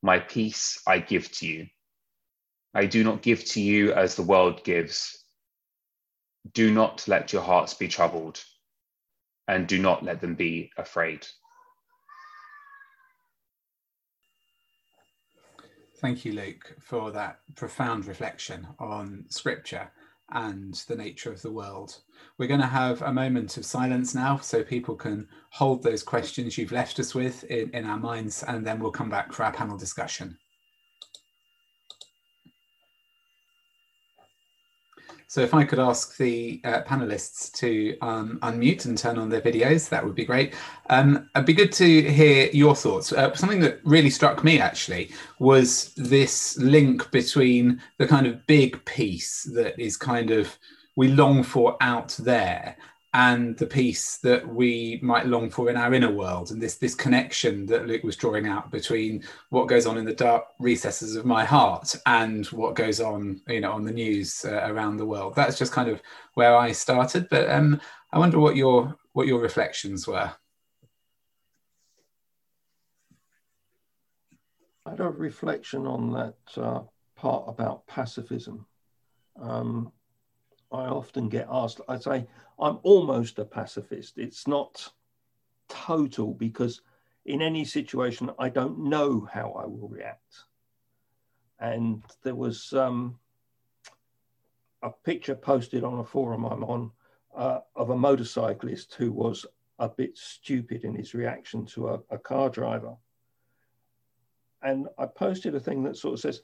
my 0.00 0.20
peace 0.20 0.80
I 0.86 1.00
give 1.00 1.32
to 1.38 1.46
you. 1.48 1.66
I 2.72 2.86
do 2.86 3.02
not 3.02 3.20
give 3.20 3.44
to 3.46 3.60
you 3.60 3.92
as 3.94 4.14
the 4.14 4.22
world 4.22 4.62
gives. 4.62 5.24
Do 6.52 6.72
not 6.72 7.08
let 7.08 7.32
your 7.32 7.42
hearts 7.42 7.74
be 7.74 7.88
troubled, 7.88 8.40
and 9.48 9.66
do 9.66 9.80
not 9.80 10.04
let 10.04 10.20
them 10.20 10.36
be 10.36 10.70
afraid. 10.76 11.26
Thank 16.00 16.24
you, 16.24 16.32
Luke, 16.32 16.76
for 16.78 17.10
that 17.10 17.40
profound 17.56 18.06
reflection 18.06 18.68
on 18.78 19.24
scripture 19.30 19.90
and 20.30 20.74
the 20.86 20.94
nature 20.94 21.32
of 21.32 21.42
the 21.42 21.50
world. 21.50 21.98
We're 22.36 22.46
going 22.46 22.60
to 22.60 22.66
have 22.66 23.02
a 23.02 23.12
moment 23.12 23.56
of 23.56 23.64
silence 23.64 24.14
now 24.14 24.36
so 24.38 24.62
people 24.62 24.94
can 24.94 25.26
hold 25.50 25.82
those 25.82 26.04
questions 26.04 26.56
you've 26.56 26.70
left 26.70 27.00
us 27.00 27.16
with 27.16 27.42
in, 27.44 27.70
in 27.70 27.84
our 27.84 27.98
minds, 27.98 28.44
and 28.44 28.64
then 28.64 28.78
we'll 28.78 28.92
come 28.92 29.10
back 29.10 29.32
for 29.32 29.42
our 29.42 29.52
panel 29.52 29.76
discussion. 29.76 30.38
So 35.28 35.42
if 35.42 35.52
I 35.52 35.62
could 35.62 35.78
ask 35.78 36.16
the 36.16 36.58
uh, 36.64 36.80
panelists 36.84 37.52
to 37.58 37.98
um, 38.00 38.38
unmute 38.42 38.86
and 38.86 38.96
turn 38.96 39.18
on 39.18 39.28
their 39.28 39.42
videos, 39.42 39.86
that 39.90 40.02
would 40.02 40.14
be 40.14 40.24
great. 40.24 40.54
Um, 40.88 41.28
it'd 41.36 41.44
be 41.44 41.52
good 41.52 41.72
to 41.72 42.02
hear 42.10 42.48
your 42.54 42.74
thoughts. 42.74 43.12
Uh, 43.12 43.34
something 43.34 43.60
that 43.60 43.80
really 43.84 44.08
struck 44.08 44.42
me 44.42 44.58
actually 44.58 45.10
was 45.38 45.92
this 45.96 46.56
link 46.56 47.10
between 47.10 47.78
the 47.98 48.06
kind 48.06 48.26
of 48.26 48.46
big 48.46 48.82
piece 48.86 49.42
that 49.52 49.78
is 49.78 49.98
kind 49.98 50.30
of 50.30 50.58
we 50.96 51.08
long 51.08 51.42
for 51.42 51.76
out 51.82 52.16
there 52.18 52.74
and 53.18 53.58
the 53.58 53.66
peace 53.66 54.18
that 54.18 54.46
we 54.46 55.00
might 55.02 55.26
long 55.26 55.50
for 55.50 55.68
in 55.68 55.76
our 55.76 55.92
inner 55.92 56.12
world. 56.12 56.52
And 56.52 56.62
this 56.62 56.76
this 56.76 56.94
connection 56.94 57.66
that 57.66 57.88
luke 57.88 58.04
was 58.04 58.14
drawing 58.14 58.46
out 58.46 58.70
between 58.70 59.24
what 59.50 59.66
goes 59.66 59.86
on 59.86 59.98
in 59.98 60.04
the 60.04 60.14
dark 60.14 60.44
recesses 60.60 61.16
of 61.16 61.24
my 61.26 61.44
heart 61.44 61.96
and 62.06 62.46
what 62.46 62.76
goes 62.76 63.00
on 63.00 63.40
you 63.48 63.60
know 63.60 63.72
on 63.72 63.84
the 63.84 63.90
news 63.90 64.44
uh, 64.44 64.68
around 64.70 64.98
the 64.98 65.04
world. 65.04 65.34
That's 65.34 65.58
just 65.58 65.72
kind 65.72 65.88
of 65.88 66.00
where 66.34 66.56
i 66.56 66.70
started 66.70 67.28
but 67.28 67.50
um 67.50 67.80
i 68.12 68.18
wonder 68.20 68.38
what 68.38 68.54
your 68.54 68.96
what 69.14 69.26
your 69.26 69.40
reflections 69.40 70.06
were. 70.06 70.30
I 74.86 74.90
had 74.90 75.00
a 75.00 75.10
reflection 75.10 75.88
on 75.88 76.12
that 76.12 76.62
uh, 76.62 76.82
part 77.16 77.44
about 77.48 77.84
pacifism. 77.88 78.64
Um, 79.42 79.92
I 80.70 80.86
often 80.86 81.28
get 81.28 81.46
asked, 81.50 81.80
I 81.88 81.98
say, 81.98 82.26
I'm 82.58 82.78
almost 82.82 83.38
a 83.38 83.44
pacifist. 83.44 84.18
It's 84.18 84.46
not 84.46 84.92
total 85.68 86.34
because 86.34 86.82
in 87.24 87.42
any 87.42 87.64
situation, 87.64 88.30
I 88.38 88.48
don't 88.48 88.78
know 88.78 89.28
how 89.32 89.52
I 89.52 89.66
will 89.66 89.88
react. 89.88 90.44
And 91.58 92.02
there 92.22 92.34
was 92.34 92.72
um, 92.72 93.18
a 94.82 94.90
picture 94.90 95.34
posted 95.34 95.84
on 95.84 95.98
a 95.98 96.04
forum 96.04 96.44
I'm 96.44 96.64
on 96.64 96.90
uh, 97.36 97.60
of 97.76 97.90
a 97.90 97.96
motorcyclist 97.96 98.94
who 98.94 99.12
was 99.12 99.46
a 99.78 99.88
bit 99.88 100.16
stupid 100.16 100.84
in 100.84 100.94
his 100.94 101.14
reaction 101.14 101.64
to 101.66 101.88
a, 101.88 102.00
a 102.10 102.18
car 102.18 102.48
driver. 102.50 102.96
And 104.62 104.88
I 104.98 105.06
posted 105.06 105.54
a 105.54 105.60
thing 105.60 105.84
that 105.84 105.96
sort 105.96 106.14
of 106.14 106.20
says, 106.20 106.42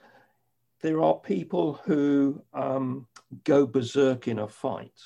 there 0.85 1.01
are 1.01 1.14
people 1.14 1.81
who 1.87 2.42
um, 2.53 3.07
go 3.44 3.66
berserk 3.66 4.29
in 4.29 4.40
a 4.40 4.47
fight, 4.47 5.01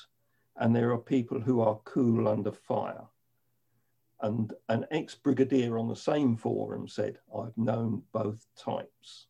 and 0.57 0.75
there 0.75 0.91
are 0.91 0.97
people 0.97 1.39
who 1.39 1.61
are 1.61 1.79
cool 1.85 2.27
under 2.27 2.51
fire. 2.51 3.05
And 4.19 4.51
an 4.67 4.85
ex 4.91 5.15
brigadier 5.15 5.79
on 5.79 5.87
the 5.87 5.95
same 5.95 6.35
forum 6.35 6.89
said, 6.89 7.19
I've 7.33 7.57
known 7.57 8.03
both 8.11 8.45
types, 8.61 9.27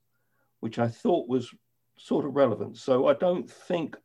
which 0.59 0.79
I 0.79 0.87
thought 0.87 1.29
was 1.29 1.53
sort 1.99 2.25
of 2.25 2.35
relevant. 2.35 2.77
So 2.77 3.05
I 3.05 3.13
don't 3.13 3.47
think 3.47 3.95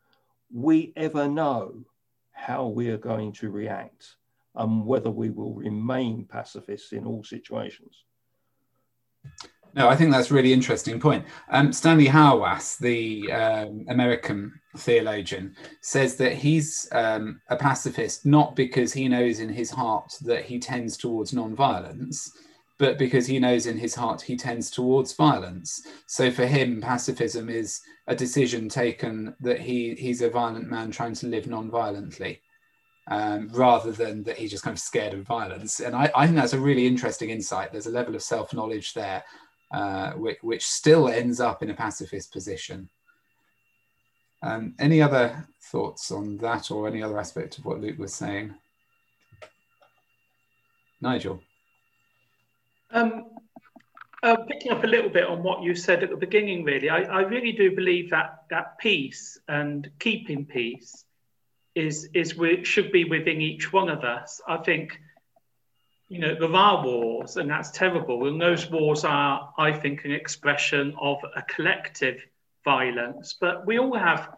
we 0.53 0.93
ever 0.97 1.27
know 1.27 1.87
how 2.33 2.67
we 2.67 2.91
are 2.91 2.99
going 2.99 3.33
to 3.41 3.49
react 3.51 4.17
and 4.55 4.85
whether 4.85 5.11
we 5.11 5.31
will 5.31 5.55
remain 5.55 6.27
pacifists 6.27 6.93
in 6.93 7.07
all 7.07 7.25
situations. 7.25 8.05
No, 9.75 9.89
I 9.89 9.97
think 9.97 10.13
that's 10.13 10.31
a 10.31 10.35
really 10.35 10.53
interesting 10.53 11.01
point. 11.01 11.25
Um, 11.49 11.73
Stanley 11.73 12.07
Hauerwas, 12.07 12.79
the 12.79 13.31
um, 13.33 13.85
American 13.89 14.53
theologian, 14.77 15.57
says 15.81 16.15
that 16.17 16.35
he's 16.35 16.89
um, 16.93 17.41
a 17.49 17.57
pacifist 17.57 18.25
not 18.25 18.55
because 18.55 18.93
he 18.93 19.09
knows 19.09 19.41
in 19.41 19.49
his 19.49 19.71
heart 19.71 20.15
that 20.23 20.45
he 20.45 20.61
tends 20.61 20.97
towards 20.97 21.33
non-violence, 21.33 22.31
but 22.79 22.99
because 22.99 23.27
he 23.27 23.41
knows 23.41 23.67
in 23.67 23.77
his 23.77 23.97
heart 23.97 24.23
he 24.23 24.37
tends 24.37 24.71
towards 24.71 25.15
violence. 25.15 25.85
So 26.07 26.31
for 26.31 26.47
him, 26.47 26.81
pacifism 26.81 27.49
is 27.49 27.81
a 28.07 28.15
decision 28.15 28.69
taken 28.69 29.35
that 29.41 29.61
he 29.61 29.95
he's 29.95 30.23
a 30.23 30.31
violent 30.31 30.71
man 30.71 30.93
trying 30.93 31.15
to 31.15 31.27
live 31.27 31.49
non-violently. 31.49 32.41
Um, 33.07 33.51
rather 33.53 33.93
than 33.93 34.23
that 34.23 34.39
he's 34.39 34.51
just 34.51 34.65
kind 34.65 34.75
of 34.75 34.81
scared 34.81 35.13
of 35.13 35.27
violence. 35.27 35.81
And 35.81 35.95
I, 35.95 36.11
I 36.15 36.25
think 36.25 36.39
that's 36.39 36.55
a 36.55 36.59
really 36.59 36.87
interesting 36.87 37.29
insight. 37.29 37.71
There's 37.71 37.87
a 37.87 37.91
level 37.91 38.15
of 38.15 38.23
self 38.23 38.55
knowledge 38.55 38.95
there 38.95 39.23
uh, 39.73 40.13
which, 40.13 40.39
which, 40.43 40.67
still 40.67 41.09
ends 41.09 41.41
up 41.41 41.63
in 41.63 41.71
a 41.71 41.75
pacifist 41.75 42.33
position. 42.33 42.89
Um, 44.43 44.75
any 44.79 45.01
other 45.01 45.47
thoughts 45.61 46.11
on 46.11 46.37
that 46.39 46.71
or 46.71 46.87
any 46.87 47.03
other 47.03 47.19
aspect 47.19 47.59
of 47.59 47.65
what 47.65 47.81
Luke 47.81 47.99
was 47.99 48.13
saying? 48.13 48.55
Nigel. 51.01 51.41
Um, 52.91 53.27
uh, 54.23 54.37
picking 54.49 54.73
up 54.73 54.85
a 54.85 54.87
little 54.87 55.11
bit 55.11 55.27
on 55.27 55.43
what 55.43 55.63
you 55.63 55.75
said 55.75 56.03
at 56.03 56.11
the 56.11 56.17
beginning, 56.17 56.65
really, 56.65 56.89
I, 56.89 57.03
I 57.03 57.21
really 57.21 57.53
do 57.53 57.75
believe 57.75 58.11
that 58.11 58.45
that 58.51 58.79
peace 58.79 59.39
and 59.49 59.91
keeping 59.99 60.47
peace 60.47 61.05
is 61.75 62.09
is 62.15 62.35
should 62.63 62.93
be 62.93 63.05
within 63.05 63.41
each 63.41 63.73
one 63.73 63.89
of 63.89 64.05
us. 64.05 64.41
I 64.49 64.59
think 64.59 64.99
you 66.09 66.19
know, 66.19 66.35
there 66.35 66.55
are 66.55 66.85
wars, 66.85 67.37
and 67.37 67.51
that's 67.51 67.71
terrible. 67.71 68.29
And 68.29 68.41
those 68.41 68.71
wars 68.71 69.05
are, 69.05 69.53
I 69.57 69.73
think, 69.73 70.05
an 70.05 70.13
expression 70.13 70.95
of 71.01 71.19
a 71.35 71.43
collective 71.43 72.21
violence. 72.65 73.37
But 73.41 73.67
we 73.67 73.79
all 73.79 73.97
have, 73.97 74.29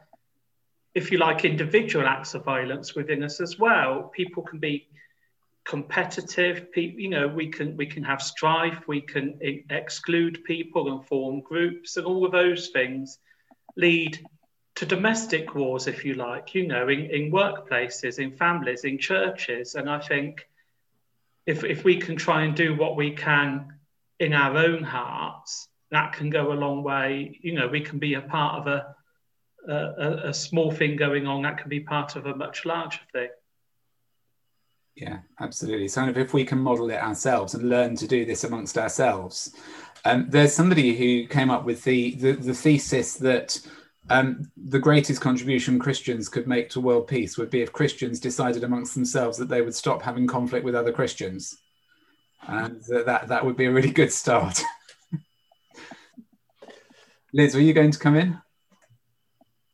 if 0.95 1.11
you 1.11 1.19
like, 1.19 1.45
individual 1.45 2.07
acts 2.07 2.35
of 2.35 2.45
violence 2.45 2.95
within 2.95 3.23
us 3.23 3.41
as 3.41 3.59
well. 3.59 4.05
People 4.15 4.43
can 4.45 4.61
be 4.61 4.89
competitive. 5.65 6.71
People, 6.71 7.01
you 7.01 7.11
know, 7.11 7.27
we 7.27 7.49
can 7.49 7.77
we 7.77 7.87
can 7.87 8.05
have 8.05 8.23
strife. 8.23 8.87
We 8.87 9.01
can 9.01 9.39
exclude 9.69 10.45
people 10.45 10.93
and 10.93 11.05
form 11.05 11.41
groups, 11.41 11.97
and 11.97 12.07
all 12.07 12.25
of 12.25 12.33
those 12.33 12.69
things 12.69 13.19
lead 13.77 14.25
to 14.77 14.87
domestic 14.87 15.55
wars, 15.55 15.89
if 15.89 16.05
you 16.05 16.15
like. 16.15 16.55
You 16.55 16.69
know, 16.69 16.89
in, 16.89 17.11
in 17.11 17.33
workplaces, 17.33 18.21
in 18.21 18.37
families, 18.37 18.85
in 18.85 18.99
churches, 18.99 19.75
and 19.75 19.91
I 19.91 19.99
think 19.99 20.47
if 21.47 21.65
if 21.65 21.85
we 21.85 21.99
can 21.99 22.17
try 22.17 22.43
and 22.43 22.55
do 22.55 22.77
what 22.77 22.97
we 22.97 23.13
can 23.13 23.75
in 24.19 24.33
our 24.33 24.57
own 24.57 24.83
hearts, 24.83 25.69
that 25.91 26.13
can 26.13 26.31
go 26.31 26.53
a 26.53 26.55
long 26.55 26.83
way. 26.83 27.39
You 27.43 27.55
know, 27.55 27.69
we 27.69 27.81
can 27.81 27.99
be 27.99 28.15
a 28.15 28.21
part 28.21 28.61
of 28.61 28.67
a 28.67 28.97
a, 29.69 30.29
a 30.29 30.35
small 30.35 30.71
thing 30.71 30.97
going 30.97 31.27
on 31.27 31.43
that 31.43 31.59
can 31.59 31.69
be 31.69 31.81
part 31.81 32.17
of 32.17 32.27
a 32.27 32.35
much 32.35 32.65
larger 32.65 33.01
thing. 33.13 33.29
Yeah, 34.95 35.19
absolutely. 35.41 35.89
So 35.89 36.09
if 36.09 36.33
we 36.33 36.45
can 36.45 36.59
model 36.59 36.91
it 36.91 37.01
ourselves 37.01 37.55
and 37.55 37.69
learn 37.69 37.97
to 37.97 38.07
do 38.07 38.25
this 38.25 38.45
amongst 38.45 38.79
ourselves. 38.79 39.55
Um, 40.05 40.27
there's 40.31 40.55
somebody 40.55 40.97
who 40.97 41.27
came 41.27 41.51
up 41.51 41.65
with 41.65 41.85
the, 41.85 42.15
the, 42.15 42.33
the 42.33 42.55
thesis 42.55 43.15
that 43.15 43.61
um, 44.09 44.51
the 44.57 44.79
greatest 44.79 45.21
contribution 45.21 45.79
Christians 45.79 46.29
could 46.29 46.47
make 46.47 46.71
to 46.71 46.81
world 46.81 47.09
peace 47.09 47.37
would 47.37 47.51
be 47.51 47.62
if 47.62 47.73
Christians 47.73 48.21
decided 48.21 48.64
amongst 48.64 48.95
themselves 48.95 49.37
that 49.38 49.49
they 49.49 49.62
would 49.62 49.75
stop 49.75 50.03
having 50.03 50.27
conflict 50.27 50.64
with 50.64 50.75
other 50.75 50.92
Christians. 50.92 51.59
And 52.47 52.83
that, 52.88 53.29
that 53.29 53.45
would 53.45 53.57
be 53.57 53.66
a 53.66 53.73
really 53.73 53.90
good 53.90 54.12
start. 54.12 54.62
Liz, 57.33 57.55
were 57.55 57.61
you 57.61 57.73
going 57.73 57.90
to 57.90 57.99
come 57.99 58.14
in? 58.14 58.38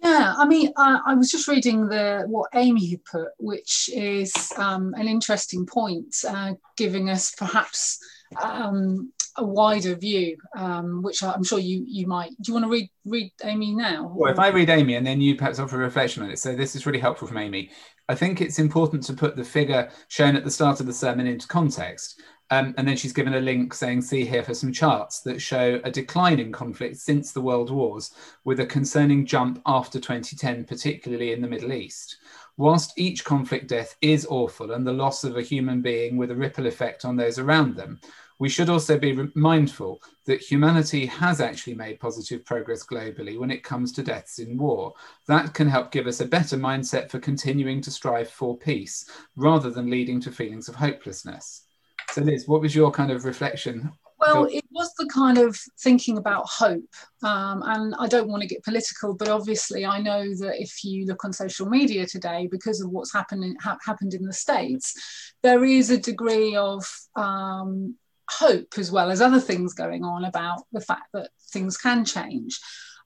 Yeah, 0.02 0.34
I 0.36 0.46
mean, 0.46 0.72
uh, 0.76 0.98
I 1.06 1.14
was 1.14 1.30
just 1.30 1.46
reading 1.46 1.86
the 1.86 2.24
what 2.26 2.50
Amy 2.54 2.90
had 2.90 3.04
put, 3.04 3.28
which 3.38 3.88
is 3.94 4.34
um, 4.56 4.94
an 4.94 5.06
interesting 5.06 5.64
point, 5.64 6.16
uh, 6.26 6.54
giving 6.76 7.08
us 7.08 7.32
perhaps 7.36 8.00
um, 8.42 9.12
a 9.36 9.44
wider 9.44 9.94
view, 9.94 10.36
um, 10.56 11.02
which 11.02 11.22
I'm 11.22 11.44
sure 11.44 11.58
you 11.58 11.84
you 11.86 12.06
might. 12.06 12.30
Do 12.40 12.50
you 12.50 12.54
want 12.54 12.66
to 12.66 12.70
read 12.70 12.90
read 13.04 13.32
Amy 13.44 13.72
now? 13.72 14.12
Well, 14.14 14.32
if 14.32 14.38
I 14.38 14.48
read 14.48 14.70
Amy 14.70 14.96
and 14.96 15.06
then 15.06 15.20
you 15.20 15.36
perhaps 15.36 15.58
offer 15.58 15.76
a 15.76 15.84
reflection 15.84 16.22
on 16.22 16.30
it. 16.30 16.38
So 16.38 16.54
this 16.54 16.76
is 16.76 16.86
really 16.86 16.98
helpful 16.98 17.28
from 17.28 17.38
Amy. 17.38 17.70
I 18.08 18.14
think 18.14 18.40
it's 18.40 18.58
important 18.58 19.02
to 19.04 19.14
put 19.14 19.36
the 19.36 19.44
figure 19.44 19.90
shown 20.08 20.36
at 20.36 20.44
the 20.44 20.50
start 20.50 20.80
of 20.80 20.86
the 20.86 20.92
sermon 20.92 21.26
into 21.26 21.46
context. 21.48 22.20
Um, 22.50 22.74
and 22.76 22.86
then 22.86 22.98
she's 22.98 23.14
given 23.14 23.32
a 23.32 23.40
link 23.40 23.72
saying, 23.72 24.02
see 24.02 24.26
here 24.26 24.42
for 24.42 24.52
some 24.52 24.74
charts 24.74 25.22
that 25.22 25.40
show 25.40 25.80
a 25.84 25.90
decline 25.90 26.38
in 26.38 26.52
conflict 26.52 26.98
since 26.98 27.32
the 27.32 27.40
world 27.40 27.70
wars, 27.70 28.10
with 28.44 28.60
a 28.60 28.66
concerning 28.66 29.24
jump 29.24 29.62
after 29.64 29.98
2010, 29.98 30.64
particularly 30.64 31.32
in 31.32 31.40
the 31.40 31.48
Middle 31.48 31.72
East. 31.72 32.18
Whilst 32.58 32.92
each 32.98 33.24
conflict 33.24 33.68
death 33.68 33.96
is 34.02 34.26
awful 34.28 34.72
and 34.72 34.86
the 34.86 34.92
loss 34.92 35.24
of 35.24 35.38
a 35.38 35.42
human 35.42 35.80
being 35.80 36.18
with 36.18 36.30
a 36.30 36.36
ripple 36.36 36.66
effect 36.66 37.06
on 37.06 37.16
those 37.16 37.38
around 37.38 37.74
them, 37.74 37.98
we 38.38 38.48
should 38.48 38.68
also 38.68 38.98
be 38.98 39.18
mindful 39.34 40.00
that 40.26 40.40
humanity 40.40 41.06
has 41.06 41.40
actually 41.40 41.74
made 41.74 42.00
positive 42.00 42.44
progress 42.44 42.84
globally 42.84 43.38
when 43.38 43.50
it 43.50 43.62
comes 43.62 43.92
to 43.92 44.02
deaths 44.02 44.38
in 44.38 44.56
war. 44.56 44.92
That 45.28 45.54
can 45.54 45.68
help 45.68 45.90
give 45.90 46.06
us 46.06 46.20
a 46.20 46.26
better 46.26 46.56
mindset 46.56 47.10
for 47.10 47.18
continuing 47.18 47.80
to 47.82 47.90
strive 47.90 48.30
for 48.30 48.56
peace 48.56 49.08
rather 49.36 49.70
than 49.70 49.90
leading 49.90 50.20
to 50.22 50.32
feelings 50.32 50.68
of 50.68 50.74
hopelessness. 50.74 51.66
So, 52.10 52.20
Liz, 52.20 52.46
what 52.46 52.60
was 52.60 52.74
your 52.74 52.90
kind 52.90 53.10
of 53.10 53.24
reflection? 53.24 53.92
Well, 54.24 54.44
it 54.44 54.64
was 54.70 54.92
the 54.94 55.06
kind 55.06 55.38
of 55.38 55.58
thinking 55.80 56.16
about 56.16 56.46
hope. 56.46 56.94
Um, 57.24 57.62
and 57.64 57.94
I 57.98 58.06
don't 58.06 58.28
want 58.28 58.42
to 58.42 58.48
get 58.48 58.62
political, 58.62 59.14
but 59.14 59.28
obviously, 59.28 59.84
I 59.84 60.00
know 60.00 60.22
that 60.22 60.60
if 60.60 60.84
you 60.84 61.06
look 61.06 61.24
on 61.24 61.32
social 61.32 61.66
media 61.68 62.06
today, 62.06 62.48
because 62.50 62.80
of 62.80 62.90
what's 62.90 63.12
happened 63.12 63.56
ha- 63.60 63.78
happened 63.84 64.14
in 64.14 64.22
the 64.22 64.32
States, 64.32 64.94
there 65.42 65.64
is 65.64 65.90
a 65.90 65.98
degree 65.98 66.54
of 66.54 66.84
um, 67.16 67.96
hope 68.38 68.74
as 68.78 68.90
well 68.90 69.10
as 69.10 69.20
other 69.20 69.40
things 69.40 69.74
going 69.74 70.04
on 70.04 70.24
about 70.24 70.62
the 70.72 70.80
fact 70.80 71.08
that 71.12 71.30
things 71.50 71.76
can 71.76 72.04
change. 72.04 72.60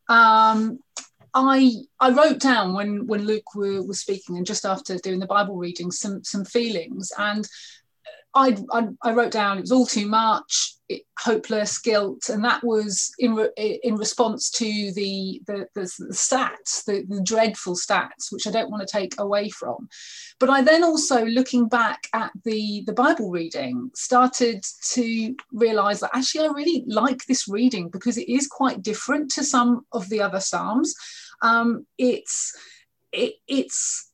Um, 0.08 0.80
I 1.34 1.72
I 2.00 2.10
wrote 2.10 2.40
down 2.40 2.74
when 2.74 3.06
when 3.06 3.26
Luke 3.26 3.54
were, 3.54 3.82
was 3.82 4.00
speaking 4.00 4.36
and 4.36 4.46
just 4.46 4.64
after 4.64 4.96
doing 4.98 5.20
the 5.20 5.26
Bible 5.26 5.56
reading 5.56 5.90
some 5.90 6.24
some 6.24 6.44
feelings 6.44 7.12
and 7.18 7.46
I, 8.36 8.56
I, 8.70 8.88
I, 9.02 9.12
wrote 9.12 9.32
down 9.32 9.56
it 9.56 9.62
was 9.62 9.72
all 9.72 9.86
too 9.86 10.06
much, 10.06 10.74
it, 10.90 11.02
hopeless, 11.18 11.78
guilt, 11.78 12.28
and 12.28 12.44
that 12.44 12.62
was 12.62 13.10
in 13.18 13.34
re, 13.34 13.48
in 13.56 13.96
response 13.96 14.50
to 14.50 14.92
the 14.92 15.40
the, 15.46 15.66
the, 15.74 15.82
the 15.98 16.14
stats, 16.14 16.84
the, 16.84 17.04
the, 17.08 17.22
dreadful 17.22 17.74
stats, 17.74 18.30
which 18.30 18.46
I 18.46 18.50
don't 18.50 18.70
want 18.70 18.86
to 18.86 18.92
take 18.92 19.18
away 19.18 19.48
from. 19.48 19.88
But 20.38 20.50
I 20.50 20.62
then 20.62 20.84
also, 20.84 21.24
looking 21.24 21.66
back 21.68 22.08
at 22.12 22.30
the 22.44 22.84
the 22.86 22.92
Bible 22.92 23.30
reading, 23.30 23.90
started 23.94 24.62
to 24.92 25.34
realise 25.52 26.00
that 26.00 26.10
actually 26.14 26.46
I 26.46 26.52
really 26.52 26.84
like 26.86 27.24
this 27.24 27.48
reading 27.48 27.88
because 27.88 28.18
it 28.18 28.30
is 28.30 28.46
quite 28.46 28.82
different 28.82 29.30
to 29.32 29.44
some 29.44 29.86
of 29.92 30.08
the 30.10 30.20
other 30.20 30.40
psalms. 30.40 30.94
Um, 31.40 31.86
it's 31.96 32.54
it, 33.12 33.34
it's 33.48 34.05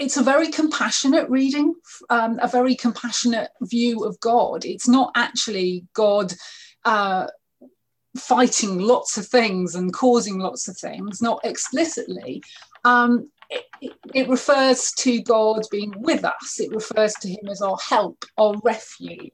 it's 0.00 0.16
a 0.16 0.22
very 0.22 0.48
compassionate 0.48 1.28
reading, 1.28 1.74
um, 2.08 2.38
a 2.42 2.48
very 2.48 2.74
compassionate 2.74 3.50
view 3.60 4.04
of 4.04 4.18
God. 4.20 4.64
It's 4.64 4.88
not 4.88 5.12
actually 5.14 5.84
God 5.92 6.32
uh, 6.86 7.26
fighting 8.16 8.78
lots 8.78 9.18
of 9.18 9.26
things 9.26 9.74
and 9.74 9.92
causing 9.92 10.38
lots 10.38 10.68
of 10.68 10.78
things, 10.78 11.20
not 11.20 11.40
explicitly. 11.44 12.42
Um, 12.82 13.30
it, 13.50 13.92
it, 14.14 14.28
refers 14.28 14.92
to 14.92 15.20
God 15.22 15.62
being 15.70 15.92
with 15.98 16.24
us. 16.24 16.58
It 16.60 16.70
refers 16.70 17.12
to 17.14 17.28
Him 17.28 17.48
as 17.50 17.60
our 17.60 17.76
help, 17.86 18.24
our 18.38 18.54
refuge. 18.64 19.32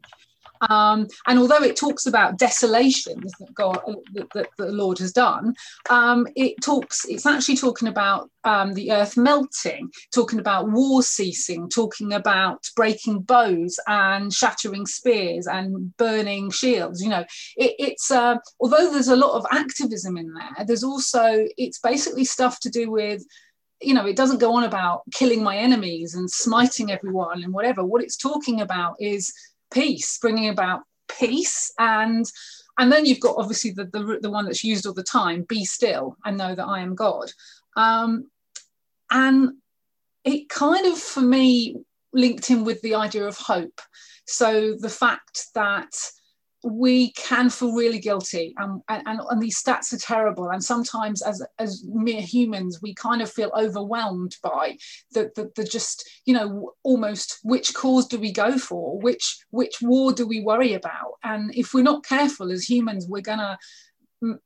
Um, 0.68 1.06
and 1.26 1.38
although 1.38 1.62
it 1.62 1.76
talks 1.76 2.06
about 2.06 2.38
desolations 2.38 3.32
that 3.38 3.54
God, 3.54 3.80
that, 4.14 4.28
that 4.34 4.48
the 4.58 4.72
Lord 4.72 4.98
has 4.98 5.12
done, 5.12 5.54
um, 5.90 6.26
it 6.36 6.60
talks. 6.62 7.04
It's 7.04 7.26
actually 7.26 7.56
talking 7.56 7.88
about 7.88 8.30
um, 8.44 8.74
the 8.74 8.92
earth 8.92 9.16
melting, 9.16 9.90
talking 10.14 10.38
about 10.38 10.70
war 10.70 11.02
ceasing, 11.02 11.68
talking 11.68 12.12
about 12.12 12.68
breaking 12.76 13.20
bows 13.20 13.78
and 13.86 14.32
shattering 14.32 14.86
spears 14.86 15.46
and 15.46 15.96
burning 15.96 16.50
shields. 16.50 17.02
You 17.02 17.10
know, 17.10 17.24
it, 17.56 17.74
it's 17.78 18.10
uh, 18.10 18.36
although 18.60 18.90
there's 18.90 19.08
a 19.08 19.16
lot 19.16 19.36
of 19.36 19.46
activism 19.50 20.16
in 20.16 20.32
there, 20.34 20.64
there's 20.66 20.84
also 20.84 21.46
it's 21.56 21.78
basically 21.78 22.24
stuff 22.24 22.60
to 22.60 22.70
do 22.70 22.90
with 22.90 23.24
you 23.82 23.94
know, 23.94 24.06
it 24.06 24.16
doesn't 24.16 24.40
go 24.40 24.54
on 24.54 24.64
about 24.64 25.02
killing 25.12 25.42
my 25.42 25.56
enemies 25.56 26.14
and 26.14 26.30
smiting 26.30 26.90
everyone 26.90 27.42
and 27.44 27.52
whatever. 27.52 27.84
What 27.84 28.02
it's 28.02 28.16
talking 28.16 28.60
about 28.60 28.96
is 28.98 29.32
peace, 29.72 30.18
bringing 30.18 30.48
about 30.48 30.82
peace. 31.18 31.72
And 31.78 32.24
and 32.78 32.92
then 32.92 33.06
you've 33.06 33.20
got 33.20 33.36
obviously 33.38 33.70
the, 33.70 33.84
the, 33.86 34.18
the 34.20 34.30
one 34.30 34.44
that's 34.44 34.64
used 34.64 34.86
all 34.86 34.92
the 34.92 35.02
time 35.02 35.46
be 35.48 35.64
still 35.64 36.16
and 36.26 36.36
know 36.36 36.54
that 36.54 36.66
i 36.66 36.80
am 36.80 36.94
god. 36.94 37.30
Um, 37.74 38.30
and 39.10 39.52
it 40.24 40.48
kind 40.48 40.86
of 40.86 40.98
for 40.98 41.20
me 41.20 41.76
linked 42.12 42.50
in 42.50 42.64
with 42.64 42.80
the 42.82 42.94
idea 42.94 43.24
of 43.26 43.36
hope. 43.36 43.80
So 44.26 44.74
the 44.78 44.88
fact 44.88 45.46
that 45.54 45.94
we 46.66 47.12
can 47.12 47.48
feel 47.48 47.72
really 47.72 48.00
guilty 48.00 48.52
and, 48.58 48.82
and, 48.88 49.20
and 49.30 49.40
these 49.40 49.62
stats 49.62 49.92
are 49.92 49.98
terrible. 49.98 50.48
And 50.48 50.62
sometimes 50.62 51.22
as, 51.22 51.40
as 51.58 51.84
mere 51.86 52.20
humans 52.20 52.80
we 52.82 52.92
kind 52.94 53.22
of 53.22 53.30
feel 53.30 53.52
overwhelmed 53.56 54.36
by 54.42 54.76
the, 55.12 55.30
the, 55.36 55.50
the 55.54 55.64
just 55.64 56.08
you 56.24 56.34
know 56.34 56.72
almost 56.82 57.38
which 57.44 57.72
cause 57.72 58.06
do 58.06 58.18
we 58.18 58.32
go 58.32 58.58
for? 58.58 58.98
Which 58.98 59.38
which 59.50 59.76
war 59.80 60.12
do 60.12 60.26
we 60.26 60.40
worry 60.40 60.74
about? 60.74 61.14
And 61.22 61.54
if 61.54 61.72
we're 61.72 61.84
not 61.84 62.04
careful 62.04 62.50
as 62.50 62.68
humans 62.68 63.06
we're 63.08 63.22
gonna 63.22 63.56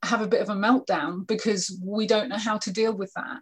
have 0.02 0.20
a 0.20 0.28
bit 0.28 0.42
of 0.42 0.50
a 0.50 0.54
meltdown 0.54 1.26
because 1.26 1.78
we 1.82 2.06
don't 2.06 2.28
know 2.28 2.36
how 2.36 2.58
to 2.58 2.72
deal 2.72 2.92
with 2.92 3.12
that. 3.14 3.38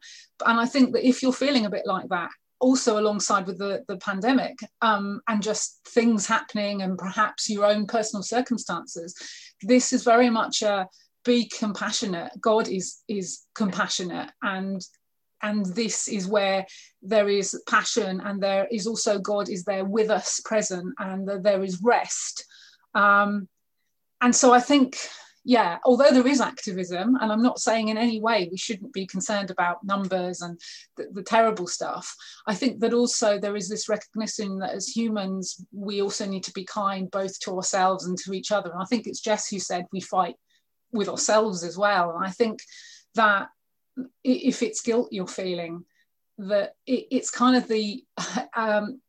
And 0.46 0.60
i 0.60 0.66
think 0.66 0.92
that 0.92 1.06
if 1.06 1.22
you're 1.22 1.32
feeling 1.32 1.66
a 1.66 1.70
bit 1.70 1.86
like 1.86 2.08
that 2.10 2.30
also 2.60 2.98
alongside 2.98 3.46
with 3.46 3.58
the, 3.58 3.84
the 3.88 3.96
pandemic 3.98 4.58
um, 4.82 5.20
and 5.28 5.42
just 5.42 5.80
things 5.88 6.26
happening 6.26 6.82
and 6.82 6.98
perhaps 6.98 7.48
your 7.48 7.64
own 7.64 7.86
personal 7.86 8.22
circumstances 8.22 9.14
this 9.62 9.92
is 9.92 10.04
very 10.04 10.30
much 10.30 10.62
a 10.62 10.88
be 11.28 11.46
compassionate. 11.46 12.32
God 12.40 12.68
is 12.68 13.02
is 13.06 13.40
compassionate. 13.54 14.30
And 14.42 14.80
and 15.42 15.66
this 15.66 16.08
is 16.08 16.26
where 16.26 16.66
there 17.02 17.28
is 17.28 17.62
passion 17.68 18.20
and 18.24 18.42
there 18.42 18.66
is 18.72 18.88
also 18.88 19.20
god 19.20 19.48
is 19.48 19.62
there 19.62 19.84
with 19.84 20.10
us 20.10 20.40
present 20.44 20.94
and 20.98 21.28
there 21.44 21.62
is 21.62 21.80
rest. 21.82 22.44
Um, 22.94 23.48
and 24.20 24.34
so 24.34 24.52
i 24.52 24.58
think 24.58 24.96
yeah, 25.48 25.78
although 25.86 26.10
there 26.10 26.26
is 26.26 26.42
activism, 26.42 27.16
and 27.22 27.32
I'm 27.32 27.42
not 27.42 27.58
saying 27.58 27.88
in 27.88 27.96
any 27.96 28.20
way 28.20 28.50
we 28.50 28.58
shouldn't 28.58 28.92
be 28.92 29.06
concerned 29.06 29.50
about 29.50 29.82
numbers 29.82 30.42
and 30.42 30.60
the, 30.98 31.06
the, 31.10 31.22
terrible 31.22 31.66
stuff, 31.66 32.14
I 32.46 32.54
think 32.54 32.80
that 32.80 32.92
also 32.92 33.38
there 33.38 33.56
is 33.56 33.66
this 33.66 33.88
recognition 33.88 34.58
that 34.58 34.74
as 34.74 34.88
humans, 34.88 35.64
we 35.72 36.02
also 36.02 36.26
need 36.26 36.44
to 36.44 36.52
be 36.52 36.66
kind 36.66 37.10
both 37.10 37.40
to 37.40 37.56
ourselves 37.56 38.04
and 38.04 38.18
to 38.18 38.34
each 38.34 38.52
other. 38.52 38.70
And 38.70 38.82
I 38.82 38.84
think 38.84 39.06
it's 39.06 39.22
Jess 39.22 39.48
who 39.48 39.58
said 39.58 39.86
we 39.90 40.02
fight 40.02 40.34
with 40.92 41.08
ourselves 41.08 41.64
as 41.64 41.78
well. 41.78 42.14
And 42.14 42.26
I 42.26 42.30
think 42.30 42.60
that 43.14 43.48
if 44.22 44.62
it's 44.62 44.82
guilt 44.82 45.08
you're 45.12 45.26
feeling, 45.26 45.86
that 46.36 46.74
it, 46.86 47.06
it's 47.10 47.30
kind 47.30 47.56
of 47.56 47.66
the 47.68 48.04
um, 48.54 49.00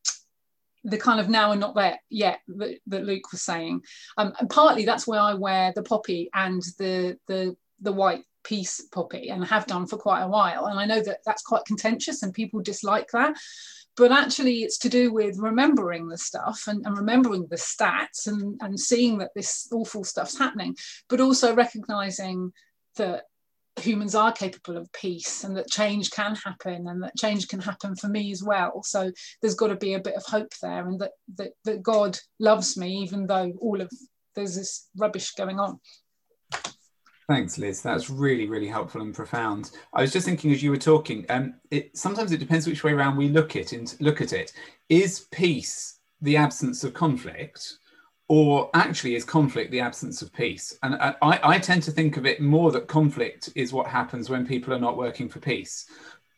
the 0.84 0.98
kind 0.98 1.20
of 1.20 1.28
now 1.28 1.52
and 1.52 1.60
not 1.60 1.74
there 1.74 2.00
yet 2.08 2.40
that, 2.48 2.78
that 2.86 3.04
Luke 3.04 3.32
was 3.32 3.42
saying. 3.42 3.82
Um, 4.16 4.32
and 4.38 4.48
partly 4.48 4.84
that's 4.84 5.06
why 5.06 5.18
I 5.18 5.34
wear 5.34 5.72
the 5.74 5.82
poppy 5.82 6.30
and 6.32 6.62
the 6.78 7.18
the 7.26 7.56
the 7.80 7.92
white 7.92 8.24
peace 8.42 8.80
poppy 8.90 9.28
and 9.28 9.44
have 9.44 9.66
done 9.66 9.86
for 9.86 9.98
quite 9.98 10.22
a 10.22 10.28
while. 10.28 10.66
And 10.66 10.80
I 10.80 10.86
know 10.86 11.02
that 11.02 11.18
that's 11.26 11.42
quite 11.42 11.66
contentious 11.66 12.22
and 12.22 12.32
people 12.32 12.60
dislike 12.62 13.08
that. 13.12 13.36
but 13.96 14.12
actually 14.12 14.62
it's 14.62 14.78
to 14.78 14.88
do 14.88 15.12
with 15.12 15.38
remembering 15.38 16.08
the 16.08 16.16
stuff 16.16 16.64
and, 16.66 16.84
and 16.86 16.96
remembering 16.96 17.46
the 17.50 17.56
stats 17.56 18.26
and, 18.26 18.58
and 18.62 18.78
seeing 18.78 19.18
that 19.18 19.30
this 19.34 19.68
awful 19.72 20.04
stuff's 20.04 20.38
happening, 20.38 20.74
but 21.08 21.20
also 21.20 21.54
recognizing 21.54 22.52
that 22.96 23.24
humans 23.80 24.14
are 24.14 24.32
capable 24.32 24.76
of 24.76 24.92
peace 24.92 25.44
and 25.44 25.56
that 25.56 25.70
change 25.70 26.10
can 26.10 26.34
happen 26.34 26.86
and 26.88 27.02
that 27.02 27.16
change 27.16 27.48
can 27.48 27.60
happen 27.60 27.94
for 27.96 28.08
me 28.08 28.30
as 28.32 28.42
well 28.42 28.82
so 28.82 29.10
there's 29.40 29.54
got 29.54 29.68
to 29.68 29.76
be 29.76 29.94
a 29.94 30.00
bit 30.00 30.14
of 30.14 30.24
hope 30.24 30.52
there 30.62 30.86
and 30.86 31.00
that 31.00 31.12
that, 31.36 31.52
that 31.64 31.82
god 31.82 32.18
loves 32.38 32.76
me 32.76 32.98
even 32.98 33.26
though 33.26 33.52
all 33.60 33.80
of 33.80 33.90
there's 34.34 34.56
this 34.56 34.88
rubbish 34.96 35.32
going 35.32 35.58
on 35.58 35.78
Thanks, 37.28 37.58
Liz. 37.58 37.80
That's 37.80 38.10
really, 38.10 38.48
really 38.48 38.66
helpful 38.66 39.02
and 39.02 39.14
profound. 39.14 39.70
I 39.94 40.00
was 40.00 40.12
just 40.12 40.26
thinking 40.26 40.50
as 40.50 40.64
you 40.64 40.70
were 40.70 40.76
talking, 40.76 41.24
um, 41.28 41.54
it 41.70 41.96
sometimes 41.96 42.32
it 42.32 42.38
depends 42.38 42.66
which 42.66 42.82
way 42.82 42.90
around 42.90 43.16
we 43.16 43.28
look 43.28 43.54
it 43.54 43.72
and 43.72 43.94
look 44.00 44.20
at 44.20 44.32
it. 44.32 44.52
Is 44.88 45.28
peace 45.30 46.00
the 46.20 46.36
absence 46.36 46.82
of 46.82 46.92
conflict, 46.92 47.78
or 48.30 48.70
actually 48.74 49.16
is 49.16 49.24
conflict 49.24 49.72
the 49.72 49.80
absence 49.80 50.22
of 50.22 50.32
peace? 50.32 50.78
And 50.84 50.94
uh, 50.94 51.14
I, 51.20 51.40
I 51.42 51.58
tend 51.58 51.82
to 51.82 51.90
think 51.90 52.16
of 52.16 52.26
it 52.26 52.40
more 52.40 52.70
that 52.70 52.86
conflict 52.86 53.50
is 53.56 53.72
what 53.72 53.88
happens 53.88 54.30
when 54.30 54.46
people 54.46 54.72
are 54.72 54.78
not 54.78 54.96
working 54.96 55.28
for 55.28 55.40
peace. 55.40 55.86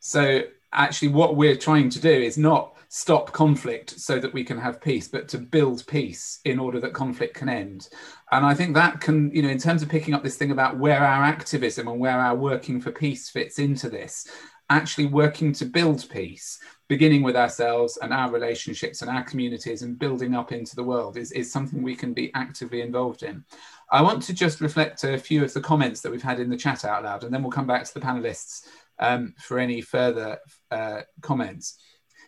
So 0.00 0.40
actually, 0.72 1.08
what 1.08 1.36
we're 1.36 1.54
trying 1.54 1.90
to 1.90 2.00
do 2.00 2.08
is 2.08 2.38
not 2.38 2.78
stop 2.88 3.32
conflict 3.32 4.00
so 4.00 4.18
that 4.18 4.32
we 4.32 4.42
can 4.42 4.56
have 4.56 4.80
peace, 4.80 5.06
but 5.06 5.28
to 5.28 5.38
build 5.38 5.86
peace 5.86 6.40
in 6.46 6.58
order 6.58 6.80
that 6.80 6.94
conflict 6.94 7.34
can 7.34 7.50
end. 7.50 7.90
And 8.30 8.46
I 8.46 8.54
think 8.54 8.74
that 8.74 9.02
can, 9.02 9.30
you 9.30 9.42
know, 9.42 9.50
in 9.50 9.58
terms 9.58 9.82
of 9.82 9.90
picking 9.90 10.14
up 10.14 10.22
this 10.22 10.36
thing 10.36 10.50
about 10.50 10.78
where 10.78 11.04
our 11.04 11.22
activism 11.22 11.88
and 11.88 12.00
where 12.00 12.18
our 12.18 12.34
working 12.34 12.80
for 12.80 12.90
peace 12.90 13.28
fits 13.28 13.58
into 13.58 13.90
this, 13.90 14.26
actually 14.70 15.06
working 15.06 15.52
to 15.52 15.66
build 15.66 16.08
peace 16.08 16.58
beginning 16.92 17.22
with 17.22 17.36
ourselves 17.36 17.96
and 18.02 18.12
our 18.12 18.30
relationships 18.30 19.00
and 19.00 19.10
our 19.10 19.24
communities 19.24 19.80
and 19.80 19.98
building 19.98 20.34
up 20.34 20.52
into 20.52 20.76
the 20.76 20.84
world 20.84 21.16
is, 21.16 21.32
is 21.32 21.50
something 21.50 21.82
we 21.82 21.96
can 21.96 22.12
be 22.12 22.30
actively 22.34 22.82
involved 22.82 23.22
in. 23.22 23.42
I 23.90 24.02
want 24.02 24.22
to 24.24 24.34
just 24.34 24.60
reflect 24.60 25.02
a 25.02 25.16
few 25.16 25.42
of 25.42 25.54
the 25.54 25.62
comments 25.62 26.02
that 26.02 26.12
we've 26.12 26.22
had 26.30 26.38
in 26.38 26.50
the 26.50 26.56
chat 26.64 26.84
out 26.84 27.04
loud, 27.04 27.24
and 27.24 27.32
then 27.32 27.42
we'll 27.42 27.50
come 27.50 27.66
back 27.66 27.84
to 27.84 27.94
the 27.94 28.06
panelists 28.08 28.66
um, 28.98 29.32
for 29.38 29.58
any 29.58 29.80
further 29.80 30.38
uh, 30.70 31.00
comments. 31.22 31.78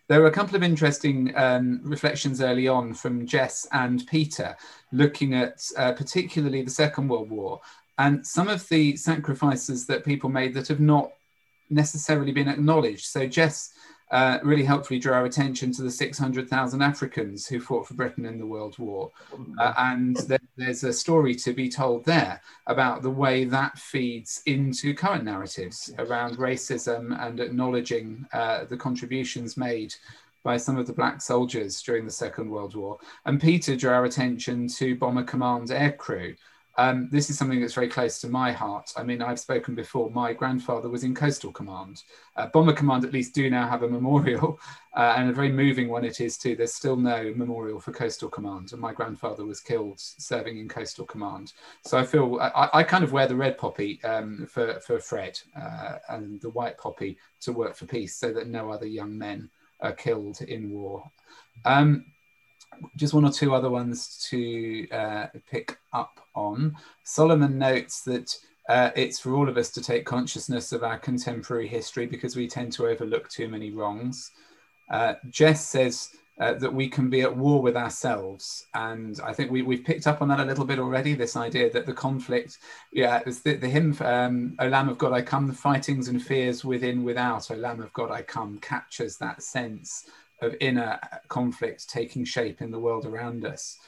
There 0.08 0.22
were 0.22 0.28
a 0.28 0.38
couple 0.38 0.56
of 0.56 0.62
interesting 0.62 1.36
um, 1.36 1.82
reflections 1.82 2.40
early 2.40 2.66
on 2.66 2.94
from 2.94 3.26
Jess 3.26 3.66
and 3.70 4.06
Peter, 4.06 4.56
looking 4.92 5.34
at 5.34 5.62
uh, 5.76 5.92
particularly 5.92 6.62
the 6.62 6.70
Second 6.70 7.08
World 7.08 7.28
War 7.28 7.60
and 7.98 8.26
some 8.26 8.48
of 8.48 8.66
the 8.70 8.96
sacrifices 8.96 9.86
that 9.86 10.06
people 10.06 10.30
made 10.30 10.54
that 10.54 10.68
have 10.68 10.80
not 10.80 11.10
necessarily 11.68 12.32
been 12.32 12.48
acknowledged. 12.48 13.04
So 13.04 13.26
Jess 13.26 13.74
uh, 14.14 14.38
really 14.44 14.62
helpfully 14.62 15.00
drew 15.00 15.12
our 15.12 15.24
attention 15.24 15.72
to 15.72 15.82
the 15.82 15.90
600,000 15.90 16.80
Africans 16.82 17.48
who 17.48 17.58
fought 17.58 17.84
for 17.84 17.94
Britain 17.94 18.24
in 18.24 18.38
the 18.38 18.46
World 18.46 18.78
War. 18.78 19.10
Uh, 19.58 19.74
and 19.76 20.14
there, 20.28 20.38
there's 20.56 20.84
a 20.84 20.92
story 20.92 21.34
to 21.34 21.52
be 21.52 21.68
told 21.68 22.04
there 22.04 22.40
about 22.68 23.02
the 23.02 23.10
way 23.10 23.44
that 23.44 23.76
feeds 23.76 24.40
into 24.46 24.94
current 24.94 25.24
narratives 25.24 25.92
around 25.98 26.38
racism 26.38 27.20
and 27.26 27.40
acknowledging 27.40 28.24
uh, 28.32 28.64
the 28.66 28.76
contributions 28.76 29.56
made 29.56 29.92
by 30.44 30.58
some 30.58 30.78
of 30.78 30.86
the 30.86 30.92
black 30.92 31.20
soldiers 31.20 31.82
during 31.82 32.04
the 32.04 32.12
Second 32.12 32.48
World 32.48 32.76
War. 32.76 32.98
And 33.24 33.40
Peter 33.40 33.74
drew 33.74 33.90
our 33.90 34.04
attention 34.04 34.68
to 34.68 34.94
Bomber 34.94 35.24
Command 35.24 35.70
aircrew, 35.70 36.36
um, 36.76 37.08
this 37.10 37.30
is 37.30 37.38
something 37.38 37.60
that's 37.60 37.74
very 37.74 37.88
close 37.88 38.20
to 38.20 38.28
my 38.28 38.50
heart. 38.50 38.92
I 38.96 39.04
mean, 39.04 39.22
I've 39.22 39.38
spoken 39.38 39.74
before. 39.74 40.10
My 40.10 40.32
grandfather 40.32 40.88
was 40.88 41.04
in 41.04 41.14
Coastal 41.14 41.52
Command. 41.52 42.02
Uh, 42.36 42.46
Bomber 42.48 42.72
Command, 42.72 43.04
at 43.04 43.12
least, 43.12 43.34
do 43.34 43.48
now 43.48 43.68
have 43.68 43.84
a 43.84 43.88
memorial, 43.88 44.58
uh, 44.96 45.14
and 45.16 45.30
a 45.30 45.32
very 45.32 45.52
moving 45.52 45.88
one 45.88 46.04
it 46.04 46.20
is 46.20 46.36
too. 46.36 46.56
There's 46.56 46.74
still 46.74 46.96
no 46.96 47.32
memorial 47.36 47.78
for 47.78 47.92
Coastal 47.92 48.28
Command, 48.28 48.72
and 48.72 48.80
my 48.80 48.92
grandfather 48.92 49.44
was 49.44 49.60
killed 49.60 50.00
serving 50.00 50.58
in 50.58 50.68
Coastal 50.68 51.06
Command. 51.06 51.52
So 51.84 51.96
I 51.96 52.04
feel 52.04 52.38
I, 52.40 52.70
I 52.72 52.82
kind 52.82 53.04
of 53.04 53.12
wear 53.12 53.28
the 53.28 53.36
red 53.36 53.56
poppy 53.56 54.02
um, 54.02 54.46
for 54.50 54.80
for 54.80 54.98
Fred 54.98 55.38
uh, 55.56 55.98
and 56.08 56.40
the 56.40 56.50
white 56.50 56.76
poppy 56.76 57.18
to 57.42 57.52
work 57.52 57.76
for 57.76 57.86
peace, 57.86 58.16
so 58.16 58.32
that 58.32 58.48
no 58.48 58.70
other 58.70 58.86
young 58.86 59.16
men 59.16 59.48
are 59.80 59.92
killed 59.92 60.40
in 60.42 60.72
war. 60.72 61.04
Um, 61.64 62.06
just 62.96 63.14
one 63.14 63.24
or 63.24 63.30
two 63.30 63.54
other 63.54 63.70
ones 63.70 64.26
to 64.30 64.88
uh, 64.90 65.26
pick 65.50 65.78
up 65.92 66.20
on. 66.34 66.76
Solomon 67.02 67.58
notes 67.58 68.02
that 68.02 68.36
uh, 68.68 68.90
it's 68.96 69.18
for 69.18 69.34
all 69.34 69.48
of 69.48 69.56
us 69.56 69.70
to 69.70 69.82
take 69.82 70.06
consciousness 70.06 70.72
of 70.72 70.82
our 70.82 70.98
contemporary 70.98 71.68
history 71.68 72.06
because 72.06 72.36
we 72.36 72.48
tend 72.48 72.72
to 72.72 72.86
overlook 72.86 73.28
too 73.28 73.48
many 73.48 73.70
wrongs. 73.70 74.30
Uh, 74.90 75.14
Jess 75.30 75.66
says 75.66 76.10
uh, 76.40 76.54
that 76.54 76.72
we 76.72 76.88
can 76.88 77.08
be 77.08 77.22
at 77.22 77.36
war 77.36 77.62
with 77.62 77.76
ourselves. 77.76 78.66
And 78.74 79.20
I 79.22 79.32
think 79.32 79.50
we, 79.50 79.62
we've 79.62 79.84
picked 79.84 80.06
up 80.06 80.20
on 80.20 80.28
that 80.28 80.40
a 80.40 80.44
little 80.44 80.64
bit 80.64 80.78
already 80.78 81.14
this 81.14 81.36
idea 81.36 81.70
that 81.70 81.86
the 81.86 81.92
conflict, 81.92 82.58
yeah, 82.92 83.22
it's 83.24 83.40
the, 83.40 83.54
the 83.54 83.68
hymn, 83.68 83.96
um, 84.00 84.56
O 84.58 84.66
Lamb 84.66 84.88
of 84.88 84.98
God, 84.98 85.12
I 85.12 85.22
come, 85.22 85.46
the 85.46 85.54
fightings 85.54 86.08
and 86.08 86.20
fears 86.20 86.64
within, 86.64 87.04
without, 87.04 87.50
O 87.50 87.54
Lamb 87.54 87.80
of 87.80 87.92
God, 87.92 88.10
I 88.10 88.22
come, 88.22 88.58
captures 88.58 89.16
that 89.18 89.42
sense 89.42 90.08
of 90.40 90.54
inner 90.60 90.98
conflict 91.28 91.88
taking 91.88 92.24
shape 92.24 92.60
in 92.60 92.70
the 92.70 92.78
world 92.78 93.06
around 93.06 93.44
us. 93.44 93.78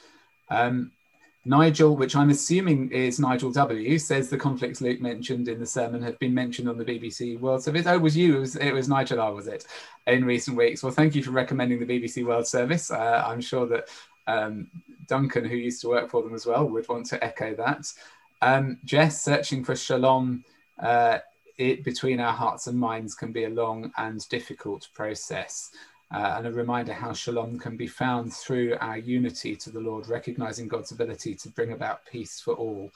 Um, 0.49 0.91
Nigel, 1.47 1.95
which 1.95 2.15
I'm 2.15 2.29
assuming 2.29 2.91
is 2.91 3.19
Nigel 3.19 3.51
W, 3.51 3.97
says 3.97 4.29
the 4.29 4.37
conflicts 4.37 4.81
Luke 4.81 4.99
mentioned 4.99 5.47
in 5.47 5.59
the 5.59 5.65
sermon 5.65 6.01
have 6.01 6.19
been 6.19 6.33
mentioned 6.33 6.67
on 6.67 6.77
the 6.77 6.83
BBC 6.83 7.39
World 7.39 7.63
Service. 7.63 7.87
Oh, 7.87 7.95
it 7.95 8.01
was 8.01 8.17
you, 8.17 8.35
it 8.35 8.39
was, 8.39 8.55
it 8.57 8.73
was 8.73 8.89
Nigel 8.89 9.21
R, 9.21 9.33
was 9.33 9.47
it, 9.47 9.65
in 10.07 10.25
recent 10.25 10.57
weeks? 10.57 10.83
Well, 10.83 10.91
thank 10.91 11.15
you 11.15 11.23
for 11.23 11.31
recommending 11.31 11.79
the 11.79 11.85
BBC 11.85 12.25
World 12.25 12.47
Service. 12.47 12.91
Uh, 12.91 13.23
I'm 13.25 13.39
sure 13.39 13.65
that 13.67 13.87
um, 14.27 14.69
Duncan, 15.07 15.45
who 15.45 15.55
used 15.55 15.79
to 15.81 15.87
work 15.87 16.09
for 16.09 16.21
them 16.21 16.35
as 16.35 16.45
well, 16.45 16.67
would 16.67 16.89
want 16.89 17.05
to 17.07 17.23
echo 17.23 17.55
that. 17.55 17.93
Um, 18.41 18.79
Jess, 18.83 19.23
searching 19.23 19.63
for 19.63 19.75
shalom 19.75 20.43
uh, 20.79 21.19
it, 21.57 21.83
between 21.83 22.19
our 22.19 22.33
hearts 22.33 22.67
and 22.67 22.77
minds 22.77 23.15
can 23.15 23.31
be 23.31 23.45
a 23.45 23.49
long 23.49 23.91
and 23.97 24.27
difficult 24.29 24.89
process 24.93 25.71
uh, 26.13 26.35
and 26.37 26.47
a 26.47 26.51
reminder 26.51 26.93
how 26.93 27.11
shalom 27.11 27.59
can 27.59 27.75
be 27.75 27.87
found 27.87 28.33
through 28.33 28.77
our 28.79 28.97
unity 28.97 29.55
to 29.55 29.69
the 29.69 29.79
Lord, 29.79 30.07
recognizing 30.07 30.67
God's 30.67 30.91
ability 30.91 31.35
to 31.35 31.49
bring 31.49 31.73
about 31.73 32.05
peace 32.05 32.39
for 32.39 32.53
all. 32.53 32.91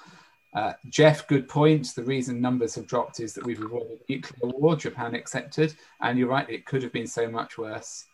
Uh, 0.54 0.74
Jeff, 0.90 1.28
good 1.28 1.48
point. 1.48 1.94
The 1.96 2.04
reason 2.04 2.42
numbers 2.42 2.76
have 2.76 2.88
dropped 2.88 3.20
is 3.20 3.34
that 3.34 3.46
we've 3.46 3.62
avoided 3.62 4.00
nuclear 4.08 4.52
war, 4.54 4.76
Japan 4.76 5.16
accepted, 5.16 5.76
and 6.02 6.18
you're 6.18 6.28
right, 6.28 6.50
it 6.50 6.66
could 6.66 6.84
have 6.84 6.94
been 6.94 7.08
so 7.08 7.30
much 7.30 7.58
worse. 7.58 8.06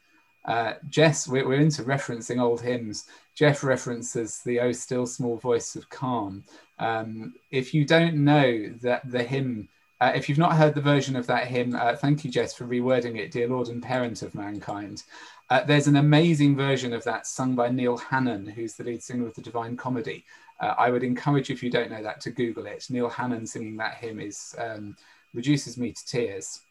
Uh, 0.45 0.75
Jess, 0.89 1.27
we're, 1.27 1.47
we're, 1.47 1.60
into 1.60 1.83
referencing 1.83 2.41
old 2.41 2.62
hymns. 2.62 3.05
Jeff 3.36 3.63
references 3.63 4.41
the 4.45 4.60
Oh 4.62 4.71
Still 4.71 5.05
Small 5.05 5.38
Voice 5.38 5.75
of 5.75 5.89
Calm. 5.89 6.43
Um, 6.79 7.33
if 7.51 7.73
you 7.73 7.86
don't 7.86 8.23
know 8.23 8.69
that 8.81 9.12
the 9.12 9.23
hymn 9.23 9.67
uh, 9.99 10.12
if 10.13 10.29
you've 10.29 10.38
not 10.38 10.55
heard 10.55 10.75
the 10.75 10.81
version 10.81 11.15
of 11.15 11.25
that 11.27 11.47
hymn, 11.47 11.75
uh, 11.75 11.95
thank 11.95 12.23
you, 12.23 12.29
Jess, 12.31 12.53
for 12.53 12.65
rewording 12.65 13.17
it, 13.17 13.31
Dear 13.31 13.47
Lord 13.47 13.67
and 13.69 13.81
Parent 13.81 14.21
of 14.21 14.36
Mankind. 14.36 15.03
Uh, 15.49 15.63
there's 15.63 15.88
an 15.88 15.95
amazing 15.95 16.55
version 16.55 16.93
of 16.93 17.03
that 17.05 17.25
sung 17.25 17.55
by 17.55 17.69
Neil 17.69 17.97
Hannon, 17.97 18.45
who's 18.45 18.75
the 18.75 18.83
lead 18.83 19.01
singer 19.01 19.27
of 19.27 19.33
the 19.33 19.41
Divine 19.41 19.75
Comedy. 19.75 20.23
Uh, 20.60 20.75
I 20.77 20.91
would 20.91 21.03
encourage 21.03 21.49
if 21.49 21.63
you 21.63 21.69
don't 21.69 21.89
know 21.89 22.03
that, 22.03 22.21
to 22.21 22.31
Google 22.31 22.65
it. 22.65 22.86
Neil 22.89 23.10
Hannon 23.10 23.47
singing 23.47 23.77
that 23.77 23.95
hymn 23.95 24.19
is 24.19 24.55
um, 24.60 24.95
reduces 25.33 25.77
me 25.77 25.93
to 25.93 26.05
tears. 26.05 26.62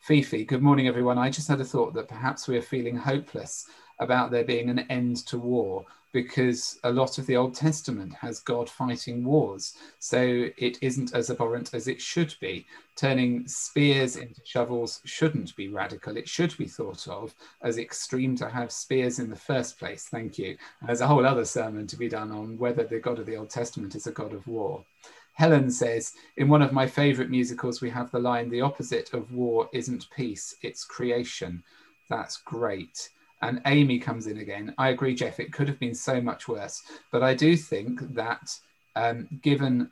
Fifi, 0.00 0.44
good 0.44 0.62
morning, 0.62 0.88
everyone. 0.88 1.18
I 1.18 1.30
just 1.30 1.48
had 1.48 1.60
a 1.60 1.64
thought 1.64 1.94
that 1.94 2.08
perhaps 2.08 2.48
we 2.48 2.56
are 2.56 2.62
feeling 2.62 2.96
hopeless 2.96 3.66
about 3.98 4.30
there 4.30 4.44
being 4.44 4.70
an 4.70 4.80
end 4.90 5.26
to 5.26 5.38
war 5.38 5.84
because 6.16 6.78
a 6.82 6.90
lot 6.90 7.18
of 7.18 7.26
the 7.26 7.36
Old 7.36 7.54
Testament 7.54 8.14
has 8.14 8.40
God 8.40 8.70
fighting 8.70 9.22
wars. 9.22 9.74
So 9.98 10.48
it 10.56 10.78
isn't 10.80 11.12
as 11.12 11.28
abhorrent 11.28 11.74
as 11.74 11.88
it 11.88 12.00
should 12.00 12.34
be. 12.40 12.64
Turning 12.96 13.46
spears 13.46 14.16
into 14.16 14.40
shovels 14.42 15.02
shouldn't 15.04 15.54
be 15.56 15.68
radical. 15.68 16.16
It 16.16 16.26
should 16.26 16.56
be 16.56 16.64
thought 16.64 17.06
of 17.06 17.34
as 17.60 17.76
extreme 17.76 18.34
to 18.36 18.48
have 18.48 18.72
spears 18.72 19.18
in 19.18 19.28
the 19.28 19.36
first 19.36 19.78
place. 19.78 20.08
Thank 20.08 20.38
you. 20.38 20.56
And 20.80 20.88
there's 20.88 21.02
a 21.02 21.06
whole 21.06 21.26
other 21.26 21.44
sermon 21.44 21.86
to 21.88 21.98
be 21.98 22.08
done 22.08 22.32
on 22.32 22.56
whether 22.56 22.84
the 22.84 22.98
God 22.98 23.18
of 23.18 23.26
the 23.26 23.36
Old 23.36 23.50
Testament 23.50 23.94
is 23.94 24.06
a 24.06 24.10
God 24.12 24.32
of 24.32 24.46
war. 24.46 24.86
Helen 25.34 25.70
says, 25.70 26.14
in 26.38 26.48
one 26.48 26.62
of 26.62 26.72
my 26.72 26.86
favorite 26.86 27.28
musicals, 27.28 27.82
we 27.82 27.90
have 27.90 28.10
the 28.10 28.18
line, 28.18 28.48
the 28.48 28.62
opposite 28.62 29.12
of 29.12 29.34
war 29.34 29.68
isn't 29.74 30.08
peace, 30.16 30.56
it's 30.62 30.82
creation. 30.82 31.62
That's 32.08 32.38
great 32.38 33.10
and 33.42 33.60
Amy 33.66 33.98
comes 33.98 34.26
in 34.26 34.38
again. 34.38 34.74
I 34.78 34.88
agree, 34.90 35.14
Jeff, 35.14 35.40
it 35.40 35.52
could 35.52 35.68
have 35.68 35.78
been 35.78 35.94
so 35.94 36.20
much 36.20 36.48
worse. 36.48 36.82
But 37.12 37.22
I 37.22 37.34
do 37.34 37.56
think 37.56 38.00
that 38.14 38.56
um, 38.94 39.28
given 39.42 39.90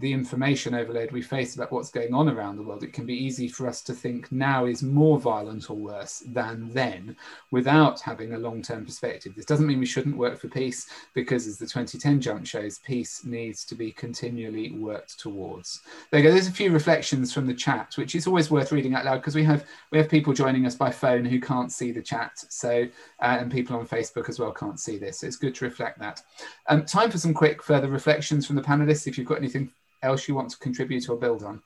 the 0.00 0.12
information 0.12 0.74
overload 0.74 1.10
we 1.10 1.22
face 1.22 1.56
about 1.56 1.72
what's 1.72 1.90
going 1.90 2.14
on 2.14 2.28
around 2.28 2.56
the 2.56 2.62
world, 2.62 2.84
it 2.84 2.92
can 2.92 3.04
be 3.04 3.14
easy 3.14 3.48
for 3.48 3.66
us 3.66 3.82
to 3.82 3.92
think 3.92 4.30
now 4.30 4.64
is 4.64 4.82
more 4.82 5.18
violent 5.18 5.70
or 5.70 5.76
worse 5.76 6.22
than 6.26 6.72
then 6.72 7.16
without 7.50 8.00
having 8.00 8.34
a 8.34 8.38
long 8.38 8.62
term 8.62 8.84
perspective. 8.84 9.34
This 9.34 9.44
doesn't 9.44 9.66
mean 9.66 9.80
we 9.80 9.86
shouldn't 9.86 10.16
work 10.16 10.38
for 10.38 10.48
peace, 10.48 10.88
because 11.14 11.48
as 11.48 11.58
the 11.58 11.66
2010 11.66 12.20
jump 12.20 12.46
shows, 12.46 12.78
peace 12.78 13.24
needs 13.24 13.64
to 13.64 13.74
be 13.74 13.90
continually 13.90 14.70
worked 14.72 15.18
towards. 15.18 15.80
There 16.10 16.20
you 16.20 16.28
go. 16.28 16.32
There's 16.32 16.48
a 16.48 16.52
few 16.52 16.70
reflections 16.70 17.32
from 17.32 17.46
the 17.46 17.54
chat, 17.54 17.94
which 17.96 18.14
is 18.14 18.26
always 18.26 18.50
worth 18.50 18.70
reading 18.70 18.94
out 18.94 19.04
loud 19.04 19.16
because 19.16 19.34
we 19.34 19.44
have 19.44 19.66
we 19.90 19.98
have 19.98 20.08
people 20.08 20.32
joining 20.32 20.64
us 20.64 20.76
by 20.76 20.90
phone 20.90 21.24
who 21.24 21.40
can't 21.40 21.72
see 21.72 21.90
the 21.90 22.02
chat. 22.02 22.32
So 22.48 22.86
uh, 23.20 23.38
and 23.40 23.50
people 23.50 23.76
on 23.76 23.86
Facebook 23.86 24.28
as 24.28 24.38
well 24.38 24.52
can't 24.52 24.78
see 24.78 24.96
this. 24.96 25.20
So 25.20 25.26
it's 25.26 25.36
good 25.36 25.56
to 25.56 25.64
reflect 25.64 25.98
that. 25.98 26.22
Um, 26.68 26.84
time 26.84 27.10
for 27.10 27.18
some 27.18 27.34
quick 27.34 27.62
further 27.62 27.88
reflections 27.88 28.46
from 28.46 28.54
the 28.54 28.62
panelists. 28.62 29.08
If 29.08 29.18
you've 29.18 29.26
got 29.26 29.38
anything 29.38 29.72
else 30.02 30.28
you 30.28 30.34
want 30.34 30.50
to 30.50 30.58
contribute 30.58 31.08
or 31.08 31.16
build 31.16 31.42
on? 31.42 31.62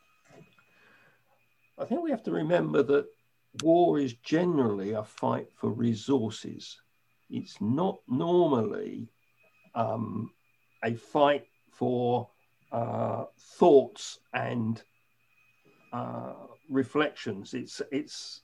I 1.79 1.85
think 1.85 2.03
we 2.03 2.11
have 2.11 2.23
to 2.25 2.33
remember 2.33 2.83
that 2.83 3.07
war 3.63 3.99
is 3.99 4.15
generally 4.15 4.93
a 4.93 5.03
fight 5.03 5.49
for 5.55 5.71
resources. 5.71 6.81
It's 7.31 7.61
not 7.61 7.99
normally 8.09 9.09
um, 9.75 10.31
a 10.85 10.95
fight 10.95 11.47
for 11.71 12.29
uh, 12.71 13.25
thoughts 13.39 14.19
and 14.33 14.83
uh, 15.93 16.35
reflections. 16.69 17.55
It's 17.55 17.83
it's 17.91 18.43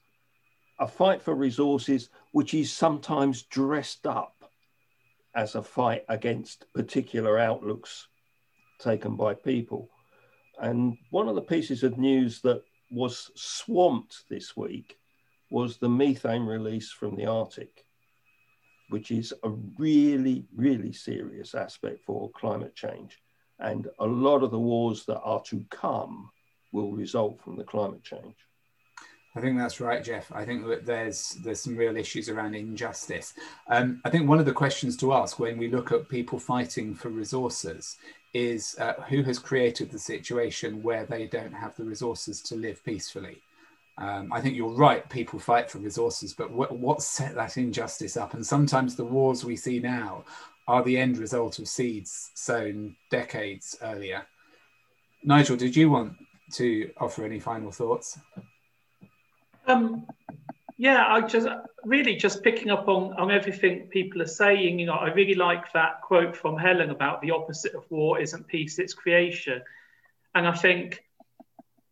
a 0.78 0.86
fight 0.86 1.22
for 1.22 1.34
resources, 1.34 2.10
which 2.32 2.54
is 2.54 2.72
sometimes 2.72 3.42
dressed 3.42 4.06
up 4.06 4.50
as 5.34 5.54
a 5.54 5.62
fight 5.62 6.04
against 6.08 6.72
particular 6.72 7.38
outlooks 7.38 8.08
taken 8.78 9.16
by 9.16 9.34
people. 9.34 9.90
And 10.60 10.96
one 11.10 11.28
of 11.28 11.34
the 11.34 11.42
pieces 11.42 11.82
of 11.82 11.98
news 11.98 12.40
that 12.42 12.62
was 12.90 13.30
swamped 13.34 14.24
this 14.28 14.56
week 14.56 14.98
was 15.50 15.76
the 15.76 15.88
methane 15.88 16.44
release 16.44 16.90
from 16.90 17.16
the 17.16 17.26
Arctic, 17.26 17.84
which 18.88 19.10
is 19.10 19.32
a 19.42 19.50
really, 19.78 20.44
really 20.54 20.92
serious 20.92 21.54
aspect 21.54 22.04
for 22.04 22.30
climate 22.32 22.74
change. 22.74 23.18
And 23.58 23.88
a 23.98 24.06
lot 24.06 24.42
of 24.42 24.50
the 24.50 24.58
wars 24.58 25.04
that 25.06 25.20
are 25.20 25.42
to 25.44 25.64
come 25.70 26.30
will 26.72 26.92
result 26.92 27.40
from 27.42 27.56
the 27.56 27.64
climate 27.64 28.02
change. 28.02 28.36
I 29.38 29.40
think 29.40 29.56
that's 29.56 29.80
right, 29.80 30.02
Jeff. 30.02 30.32
I 30.34 30.44
think 30.44 30.66
that 30.66 30.84
there's 30.84 31.38
there's 31.44 31.60
some 31.60 31.76
real 31.76 31.96
issues 31.96 32.28
around 32.28 32.56
injustice. 32.56 33.34
Um, 33.68 34.00
I 34.04 34.10
think 34.10 34.28
one 34.28 34.40
of 34.40 34.46
the 34.46 34.52
questions 34.52 34.96
to 34.96 35.12
ask 35.12 35.38
when 35.38 35.58
we 35.58 35.70
look 35.70 35.92
at 35.92 36.08
people 36.08 36.40
fighting 36.40 36.92
for 36.92 37.08
resources 37.08 37.98
is 38.34 38.74
uh, 38.80 38.94
who 39.08 39.22
has 39.22 39.38
created 39.38 39.92
the 39.92 39.98
situation 39.98 40.82
where 40.82 41.06
they 41.06 41.28
don't 41.28 41.52
have 41.52 41.76
the 41.76 41.84
resources 41.84 42.42
to 42.42 42.56
live 42.56 42.84
peacefully. 42.84 43.40
Um, 43.96 44.32
I 44.32 44.40
think 44.40 44.56
you're 44.56 44.74
right. 44.74 45.08
People 45.08 45.38
fight 45.38 45.70
for 45.70 45.78
resources, 45.78 46.32
but 46.32 46.50
what, 46.50 46.76
what 46.76 47.00
set 47.00 47.36
that 47.36 47.56
injustice 47.58 48.16
up? 48.16 48.34
And 48.34 48.44
sometimes 48.44 48.96
the 48.96 49.04
wars 49.04 49.44
we 49.44 49.54
see 49.54 49.78
now 49.78 50.24
are 50.66 50.82
the 50.82 50.98
end 50.98 51.16
result 51.16 51.60
of 51.60 51.68
seeds 51.68 52.32
sown 52.34 52.96
decades 53.08 53.76
earlier. 53.82 54.26
Nigel, 55.22 55.56
did 55.56 55.76
you 55.76 55.90
want 55.90 56.14
to 56.54 56.90
offer 56.98 57.24
any 57.24 57.38
final 57.38 57.70
thoughts? 57.70 58.18
Um, 59.68 60.06
yeah, 60.78 61.04
I 61.06 61.20
just 61.20 61.46
really 61.84 62.16
just 62.16 62.42
picking 62.42 62.70
up 62.70 62.88
on, 62.88 63.12
on 63.14 63.30
everything 63.30 63.88
people 63.88 64.22
are 64.22 64.26
saying. 64.26 64.78
You 64.78 64.86
know, 64.86 64.94
I 64.94 65.12
really 65.12 65.34
like 65.34 65.72
that 65.72 66.00
quote 66.02 66.36
from 66.36 66.56
Helen 66.56 66.90
about 66.90 67.20
the 67.20 67.32
opposite 67.32 67.74
of 67.74 67.84
war 67.90 68.18
isn't 68.20 68.46
peace, 68.46 68.78
it's 68.78 68.94
creation. 68.94 69.62
And 70.34 70.46
I 70.46 70.52
think, 70.52 71.04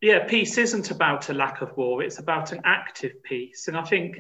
yeah, 0.01 0.25
peace 0.25 0.57
isn't 0.57 0.91
about 0.91 1.29
a 1.29 1.35
lack 1.35 1.63
of 1.63 1.77
war, 1.77 2.03
it's 2.03 2.19
about 2.19 2.53
an 2.53 2.63
active 2.65 3.23
peace. 3.23 3.69
And 3.69 3.77
I 3.77 3.83
think, 3.83 4.19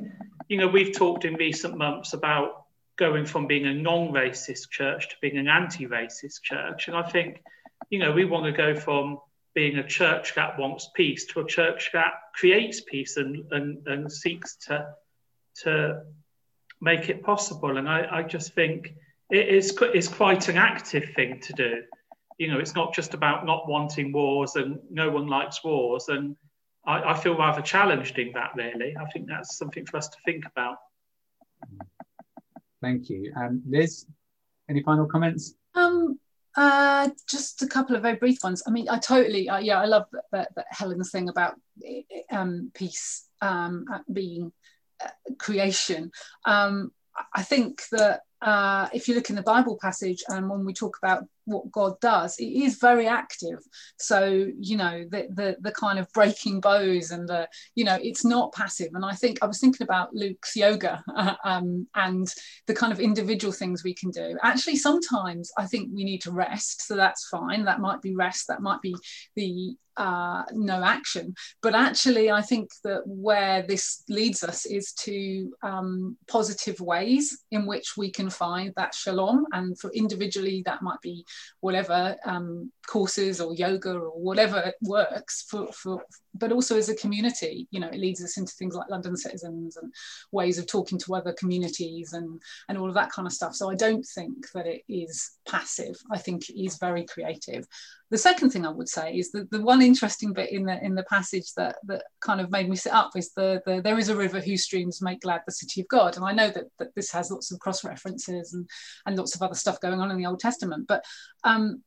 you 0.48 0.58
know, 0.58 0.68
we've 0.68 0.94
talked 0.94 1.24
in 1.24 1.34
recent 1.34 1.76
months 1.76 2.12
about 2.12 2.64
going 2.96 3.24
from 3.26 3.46
being 3.46 3.66
a 3.66 3.74
non 3.74 4.08
racist 4.08 4.70
church 4.70 5.08
to 5.10 5.16
being 5.20 5.38
an 5.38 5.48
anti 5.48 5.86
racist 5.86 6.42
church. 6.42 6.88
And 6.88 6.96
I 6.96 7.02
think, 7.02 7.42
you 7.88 7.98
know, 7.98 8.12
we 8.12 8.24
want 8.24 8.46
to 8.46 8.52
go 8.52 8.74
from 8.74 9.20
being 9.56 9.78
a 9.78 9.88
church 9.88 10.34
that 10.34 10.58
wants 10.58 10.90
peace 10.94 11.24
to 11.24 11.40
a 11.40 11.46
church 11.46 11.88
that 11.94 12.12
creates 12.34 12.82
peace 12.82 13.16
and, 13.16 13.50
and, 13.52 13.84
and 13.86 14.12
seeks 14.12 14.56
to, 14.56 14.86
to 15.62 16.02
make 16.82 17.08
it 17.08 17.22
possible. 17.22 17.78
And 17.78 17.88
I, 17.88 18.06
I 18.18 18.22
just 18.22 18.54
think 18.54 18.94
it 19.30 19.48
is, 19.48 19.76
is 19.94 20.08
quite 20.08 20.48
an 20.50 20.58
active 20.58 21.06
thing 21.16 21.40
to 21.40 21.54
do. 21.54 21.82
You 22.36 22.52
know, 22.52 22.58
it's 22.58 22.74
not 22.74 22.92
just 22.94 23.14
about 23.14 23.46
not 23.46 23.66
wanting 23.66 24.12
wars 24.12 24.56
and 24.56 24.78
no 24.90 25.10
one 25.10 25.26
likes 25.26 25.64
wars. 25.64 26.08
And 26.08 26.36
I, 26.86 27.12
I 27.12 27.14
feel 27.14 27.34
rather 27.34 27.62
challenged 27.62 28.18
in 28.18 28.32
that, 28.34 28.50
really. 28.56 28.94
I 28.94 29.06
think 29.06 29.26
that's 29.26 29.56
something 29.56 29.86
for 29.86 29.96
us 29.96 30.08
to 30.08 30.16
think 30.26 30.44
about. 30.44 30.76
Thank 32.82 33.08
you. 33.08 33.32
Um, 33.34 33.62
Liz, 33.66 34.04
any 34.68 34.82
final 34.82 35.06
comments? 35.06 35.54
Um, 35.74 36.20
uh, 36.56 37.10
just 37.28 37.62
a 37.62 37.66
couple 37.66 37.96
of 37.96 38.02
very 38.02 38.16
brief 38.16 38.38
ones. 38.42 38.62
I 38.66 38.70
mean, 38.70 38.88
I 38.88 38.98
totally, 38.98 39.48
uh, 39.48 39.58
yeah, 39.58 39.80
I 39.80 39.84
love 39.84 40.06
that, 40.12 40.24
that, 40.32 40.54
that, 40.56 40.66
Helen's 40.70 41.10
thing 41.10 41.28
about 41.28 41.54
um, 42.30 42.70
peace 42.74 43.28
um, 43.42 43.86
being 44.12 44.52
uh, 45.04 45.08
creation. 45.38 46.10
Um, 46.44 46.92
I 47.34 47.42
think 47.42 47.82
that 47.92 48.20
uh, 48.40 48.88
if 48.92 49.08
you 49.08 49.14
look 49.14 49.30
in 49.30 49.36
the 49.36 49.42
Bible 49.42 49.78
passage 49.80 50.22
and 50.28 50.48
when 50.48 50.64
we 50.64 50.72
talk 50.72 50.98
about 51.02 51.24
what 51.46 51.70
God 51.72 51.98
does, 52.00 52.38
it 52.38 52.44
is 52.44 52.78
very 52.78 53.06
active. 53.06 53.58
So 53.98 54.46
you 54.58 54.76
know 54.76 55.04
the 55.10 55.28
the, 55.30 55.56
the 55.60 55.72
kind 55.72 55.98
of 55.98 56.12
breaking 56.12 56.60
bows 56.60 57.10
and 57.10 57.28
the 57.28 57.48
you 57.74 57.84
know 57.84 57.98
it's 58.00 58.24
not 58.24 58.52
passive. 58.52 58.90
And 58.94 59.04
I 59.04 59.14
think 59.14 59.38
I 59.42 59.46
was 59.46 59.60
thinking 59.60 59.84
about 59.84 60.14
Luke's 60.14 60.54
yoga 60.54 61.02
um, 61.44 61.86
and 61.94 62.32
the 62.66 62.74
kind 62.74 62.92
of 62.92 63.00
individual 63.00 63.52
things 63.52 63.82
we 63.82 63.94
can 63.94 64.10
do. 64.10 64.36
Actually, 64.42 64.76
sometimes 64.76 65.50
I 65.56 65.66
think 65.66 65.90
we 65.94 66.04
need 66.04 66.22
to 66.22 66.32
rest, 66.32 66.86
so 66.86 66.96
that's 66.96 67.28
fine. 67.28 67.64
That 67.64 67.80
might 67.80 68.02
be 68.02 68.14
rest. 68.14 68.48
That 68.48 68.60
might 68.60 68.82
be 68.82 68.94
the 69.34 69.76
uh, 69.96 70.44
no 70.52 70.82
action. 70.82 71.34
But 71.62 71.74
actually, 71.74 72.30
I 72.30 72.42
think 72.42 72.70
that 72.84 73.02
where 73.06 73.62
this 73.62 74.02
leads 74.08 74.44
us 74.44 74.66
is 74.66 74.92
to 75.04 75.52
um, 75.62 76.16
positive 76.28 76.80
ways 76.80 77.44
in 77.50 77.66
which 77.66 77.96
we 77.96 78.10
can 78.10 78.30
find 78.30 78.72
that 78.76 78.94
shalom. 78.94 79.46
And 79.52 79.78
for 79.78 79.90
individually, 79.92 80.62
that 80.66 80.82
might 80.82 81.00
be 81.00 81.24
whatever 81.60 82.16
um, 82.24 82.72
courses 82.86 83.40
or 83.40 83.54
yoga 83.54 83.92
or 83.94 84.10
whatever 84.10 84.72
works 84.82 85.44
for, 85.48 85.72
for, 85.72 86.02
but 86.38 86.52
also 86.52 86.76
as 86.76 86.88
a 86.88 86.94
community, 86.96 87.66
you 87.70 87.80
know, 87.80 87.88
it 87.88 87.98
leads 87.98 88.22
us 88.22 88.36
into 88.36 88.52
things 88.54 88.74
like 88.74 88.90
London 88.90 89.16
citizens 89.16 89.76
and 89.76 89.92
ways 90.32 90.58
of 90.58 90.66
talking 90.66 90.98
to 90.98 91.14
other 91.14 91.32
communities 91.32 92.12
and, 92.12 92.40
and 92.68 92.78
all 92.78 92.88
of 92.88 92.94
that 92.94 93.10
kind 93.10 93.26
of 93.26 93.32
stuff. 93.32 93.54
So 93.54 93.70
I 93.70 93.74
don't 93.74 94.04
think 94.04 94.50
that 94.52 94.66
it 94.66 94.82
is 94.88 95.38
passive. 95.48 95.96
I 96.10 96.18
think 96.18 96.48
it 96.48 96.62
is 96.62 96.78
very 96.78 97.04
creative. 97.04 97.66
The 98.10 98.18
second 98.18 98.50
thing 98.50 98.64
I 98.64 98.70
would 98.70 98.88
say 98.88 99.14
is 99.14 99.32
that 99.32 99.50
the 99.50 99.60
one 99.60 99.82
interesting 99.82 100.32
bit 100.32 100.52
in 100.52 100.64
the 100.64 100.82
in 100.84 100.94
the 100.94 101.02
passage 101.04 101.52
that 101.54 101.76
that 101.86 102.04
kind 102.20 102.40
of 102.40 102.52
made 102.52 102.68
me 102.68 102.76
sit 102.76 102.92
up 102.92 103.10
is 103.16 103.32
the, 103.32 103.60
the 103.66 103.80
there 103.82 103.98
is 103.98 104.08
a 104.08 104.16
river 104.16 104.40
whose 104.40 104.62
streams 104.62 105.02
make 105.02 105.22
glad 105.22 105.42
the 105.44 105.52
city 105.52 105.80
of 105.80 105.88
God. 105.88 106.16
And 106.16 106.24
I 106.24 106.32
know 106.32 106.48
that, 106.50 106.66
that 106.78 106.94
this 106.94 107.10
has 107.10 107.30
lots 107.30 107.50
of 107.50 107.58
cross 107.58 107.82
references 107.84 108.54
and, 108.54 108.68
and 109.06 109.16
lots 109.16 109.34
of 109.34 109.42
other 109.42 109.56
stuff 109.56 109.80
going 109.80 110.00
on 110.00 110.10
in 110.12 110.18
the 110.18 110.26
Old 110.26 110.38
Testament, 110.38 110.86
but 110.86 111.04
um, 111.42 111.82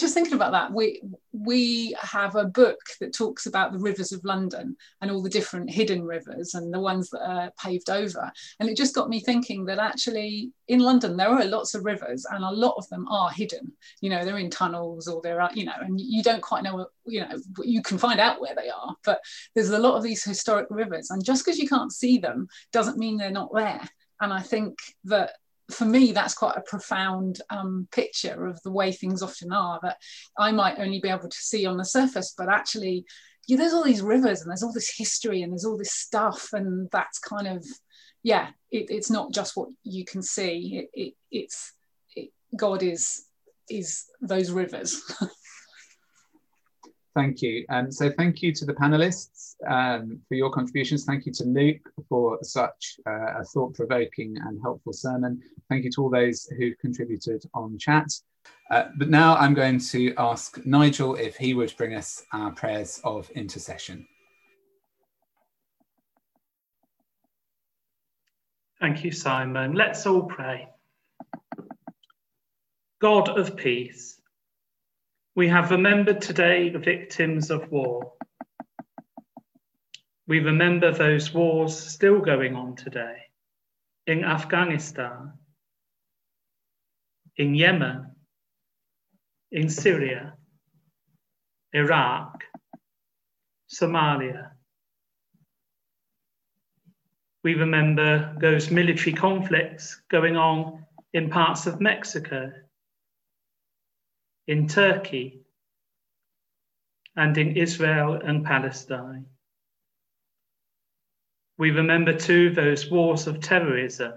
just 0.00 0.14
thinking 0.14 0.34
about 0.34 0.52
that, 0.52 0.72
we 0.72 1.02
we 1.32 1.94
have 2.00 2.34
a 2.36 2.44
book 2.44 2.78
that 3.00 3.14
talks 3.14 3.46
about 3.46 3.72
the 3.72 3.78
rivers 3.78 4.12
of 4.12 4.24
London 4.24 4.76
and 5.00 5.10
all 5.10 5.22
the 5.22 5.30
different 5.30 5.70
hidden 5.70 6.04
rivers 6.04 6.54
and 6.54 6.72
the 6.72 6.80
ones 6.80 7.10
that 7.10 7.26
are 7.26 7.52
paved 7.62 7.90
over. 7.90 8.30
And 8.58 8.68
it 8.68 8.76
just 8.76 8.94
got 8.94 9.08
me 9.08 9.20
thinking 9.20 9.64
that 9.66 9.78
actually 9.78 10.52
in 10.68 10.80
London 10.80 11.16
there 11.16 11.28
are 11.28 11.44
lots 11.44 11.74
of 11.74 11.84
rivers 11.84 12.24
and 12.30 12.42
a 12.42 12.50
lot 12.50 12.74
of 12.78 12.88
them 12.88 13.06
are 13.08 13.30
hidden. 13.30 13.72
You 14.00 14.10
know, 14.10 14.24
they're 14.24 14.38
in 14.38 14.50
tunnels 14.50 15.08
or 15.08 15.20
they're 15.22 15.48
you 15.54 15.64
know, 15.64 15.72
and 15.80 16.00
you 16.00 16.22
don't 16.22 16.42
quite 16.42 16.64
know. 16.64 16.86
You 17.04 17.20
know, 17.20 17.38
you 17.62 17.82
can 17.82 17.98
find 17.98 18.20
out 18.20 18.40
where 18.40 18.54
they 18.54 18.70
are, 18.70 18.94
but 19.04 19.20
there's 19.54 19.70
a 19.70 19.78
lot 19.78 19.96
of 19.96 20.02
these 20.02 20.24
historic 20.24 20.68
rivers, 20.70 21.10
and 21.10 21.24
just 21.24 21.44
because 21.44 21.58
you 21.58 21.68
can't 21.68 21.92
see 21.92 22.18
them 22.18 22.48
doesn't 22.72 22.98
mean 22.98 23.16
they're 23.16 23.30
not 23.30 23.54
there. 23.54 23.80
And 24.20 24.32
I 24.32 24.40
think 24.40 24.78
that 25.04 25.32
for 25.72 25.84
me, 25.84 26.12
that's 26.12 26.34
quite 26.34 26.56
a 26.56 26.62
profound 26.62 27.40
um, 27.50 27.88
picture 27.92 28.46
of 28.46 28.60
the 28.62 28.70
way 28.70 28.92
things 28.92 29.22
often 29.22 29.52
are 29.52 29.78
that 29.82 29.96
I 30.38 30.52
might 30.52 30.78
only 30.78 31.00
be 31.00 31.08
able 31.08 31.28
to 31.28 31.36
see 31.36 31.66
on 31.66 31.76
the 31.76 31.84
surface, 31.84 32.34
but 32.36 32.48
actually, 32.48 33.04
yeah, 33.48 33.56
there's 33.56 33.72
all 33.72 33.84
these 33.84 34.02
rivers 34.02 34.40
and 34.40 34.50
there's 34.50 34.62
all 34.62 34.72
this 34.72 34.94
history 34.96 35.42
and 35.42 35.52
there's 35.52 35.64
all 35.64 35.76
this 35.76 35.92
stuff, 35.92 36.48
and 36.52 36.88
that's 36.90 37.18
kind 37.18 37.46
of, 37.46 37.66
yeah, 38.22 38.48
it, 38.70 38.86
it's 38.90 39.10
not 39.10 39.32
just 39.32 39.56
what 39.56 39.68
you 39.82 40.04
can 40.04 40.22
see. 40.22 40.88
It, 40.92 41.00
it, 41.00 41.14
it's 41.30 41.72
it, 42.14 42.30
God 42.56 42.82
is 42.82 43.24
is 43.68 44.04
those 44.20 44.50
rivers. 44.50 45.00
Thank 47.14 47.42
you. 47.42 47.66
Um, 47.68 47.92
so 47.92 48.10
thank 48.10 48.40
you 48.40 48.52
to 48.54 48.64
the 48.64 48.72
panelists 48.72 49.54
um, 49.68 50.18
for 50.28 50.34
your 50.34 50.50
contributions. 50.50 51.04
Thank 51.04 51.26
you 51.26 51.32
to 51.32 51.44
Luke 51.44 51.86
for 52.08 52.38
such 52.42 52.96
uh, 53.06 53.40
a 53.40 53.44
thought-provoking 53.44 54.38
and 54.46 54.58
helpful 54.62 54.94
sermon. 54.94 55.40
Thank 55.68 55.84
you 55.84 55.90
to 55.90 56.02
all 56.02 56.10
those 56.10 56.46
who 56.58 56.74
contributed 56.76 57.44
on 57.52 57.76
chat. 57.78 58.08
Uh, 58.70 58.84
but 58.96 59.10
now 59.10 59.36
I'm 59.36 59.52
going 59.52 59.78
to 59.78 60.14
ask 60.16 60.64
Nigel 60.64 61.14
if 61.16 61.36
he 61.36 61.52
would 61.52 61.74
bring 61.76 61.94
us 61.94 62.24
our 62.32 62.50
prayers 62.50 62.98
of 63.04 63.28
intercession. 63.32 64.06
Thank 68.80 69.04
you, 69.04 69.12
Simon. 69.12 69.74
Let's 69.74 70.06
all 70.06 70.22
pray. 70.22 70.66
God 73.02 73.28
of 73.28 73.56
peace, 73.56 74.20
we 75.34 75.48
have 75.48 75.70
remembered 75.70 76.20
today 76.20 76.68
the 76.68 76.78
victims 76.78 77.50
of 77.50 77.70
war. 77.70 78.12
We 80.26 80.40
remember 80.40 80.92
those 80.92 81.32
wars 81.32 81.78
still 81.78 82.20
going 82.20 82.54
on 82.54 82.76
today 82.76 83.16
in 84.06 84.24
Afghanistan, 84.24 85.32
in 87.36 87.54
Yemen, 87.54 88.14
in 89.50 89.68
Syria, 89.70 90.34
Iraq, 91.72 92.44
Somalia. 93.70 94.50
We 97.42 97.54
remember 97.54 98.36
those 98.38 98.70
military 98.70 99.14
conflicts 99.14 100.00
going 100.10 100.36
on 100.36 100.84
in 101.14 101.30
parts 101.30 101.66
of 101.66 101.80
Mexico, 101.80 102.52
in 104.52 104.68
Turkey, 104.68 105.40
and 107.16 107.38
in 107.38 107.56
Israel 107.56 108.20
and 108.22 108.44
Palestine. 108.44 109.24
We 111.56 111.70
remember 111.70 112.12
too 112.12 112.50
those 112.50 112.90
wars 112.90 113.26
of 113.26 113.40
terrorism, 113.40 114.12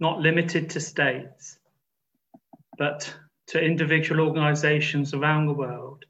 not 0.00 0.20
limited 0.20 0.70
to 0.70 0.80
states, 0.80 1.58
but 2.78 3.14
to 3.48 3.60
individual 3.60 4.26
organizations 4.26 5.12
around 5.12 5.46
the 5.46 5.60
world. 5.64 6.06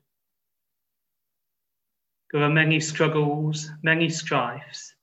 There 2.31 2.43
are 2.45 2.61
many 2.63 2.79
struggles, 2.79 3.69
many 3.83 4.09
strifes, 4.09 4.95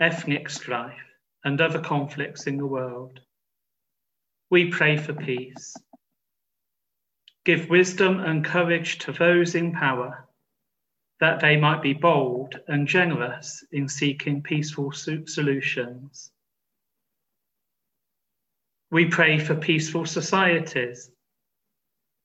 ethnic 0.00 0.50
strife, 0.50 1.08
and 1.44 1.60
other 1.60 1.80
conflicts 1.80 2.48
in 2.48 2.56
the 2.56 2.66
world. 2.66 3.20
We 4.50 4.68
pray 4.68 4.96
for 4.96 5.12
peace. 5.12 5.76
Give 7.44 7.68
wisdom 7.68 8.20
and 8.20 8.44
courage 8.44 8.98
to 9.00 9.12
those 9.12 9.54
in 9.54 9.72
power 9.72 10.28
that 11.18 11.40
they 11.40 11.56
might 11.56 11.82
be 11.82 11.92
bold 11.92 12.58
and 12.66 12.86
generous 12.86 13.64
in 13.70 13.88
seeking 13.88 14.42
peaceful 14.42 14.92
solutions. 14.92 16.32
We 18.90 19.06
pray 19.06 19.38
for 19.38 19.54
peaceful 19.54 20.04
societies. 20.04 21.10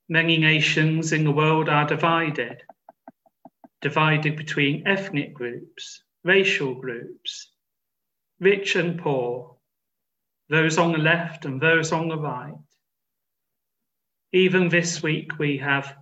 Many 0.10 0.38
nations 0.38 1.14
in 1.14 1.24
the 1.24 1.32
world 1.32 1.70
are 1.70 1.88
divided, 1.88 2.64
divided 3.82 4.36
between 4.36 4.88
ethnic 4.88 5.34
groups, 5.34 6.04
racial 6.24 6.76
groups, 6.76 7.52
rich 8.40 8.76
and 8.76 9.00
poor, 9.00 9.58
those 10.50 10.78
on 10.78 10.92
the 10.92 10.98
left 10.98 11.46
and 11.46 11.62
those 11.62 11.92
on 11.92 12.08
the 12.08 12.18
right. 12.18 12.67
Even 14.34 14.70
this 14.70 15.02
week, 15.02 15.40
we 15.40 15.58
have 15.58 15.96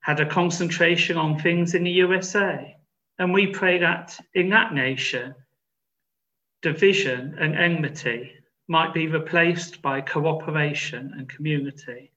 had 0.00 0.20
a 0.20 0.26
concentration 0.26 1.16
on 1.16 1.38
things 1.38 1.74
in 1.74 1.84
the 1.84 1.90
USA. 1.90 2.76
And 3.18 3.32
we 3.32 3.46
pray 3.48 3.78
that 3.78 4.18
in 4.34 4.50
that 4.50 4.74
nation, 4.74 5.34
division 6.62 7.36
and 7.38 7.54
enmity 7.56 8.32
might 8.68 8.94
be 8.94 9.06
replaced 9.06 9.82
by 9.82 10.00
cooperation 10.00 11.12
and 11.16 11.28
community. 11.28 12.12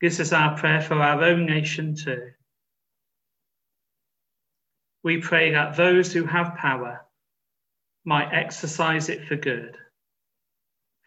This 0.00 0.20
is 0.20 0.32
our 0.32 0.56
prayer 0.56 0.80
for 0.80 0.94
our 0.94 1.22
own 1.22 1.46
nation 1.46 1.94
too. 1.96 2.30
We 5.02 5.20
pray 5.20 5.52
that 5.52 5.76
those 5.76 6.12
who 6.12 6.24
have 6.24 6.56
power 6.56 7.00
might 8.04 8.32
exercise 8.32 9.08
it 9.08 9.26
for 9.26 9.36
good, 9.36 9.76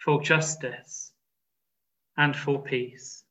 for 0.04 0.22
justice, 0.22 1.07
and 2.18 2.36
for 2.36 2.61
peace. 2.61 3.24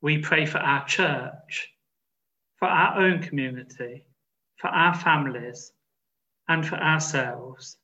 We 0.00 0.18
pray 0.18 0.46
for 0.46 0.58
our 0.58 0.84
church, 0.84 1.68
for 2.56 2.66
our 2.68 2.98
own 2.98 3.22
community, 3.22 4.04
for 4.56 4.68
our 4.68 4.94
families, 4.94 5.72
and 6.48 6.66
for 6.66 6.76
ourselves. 6.76 7.76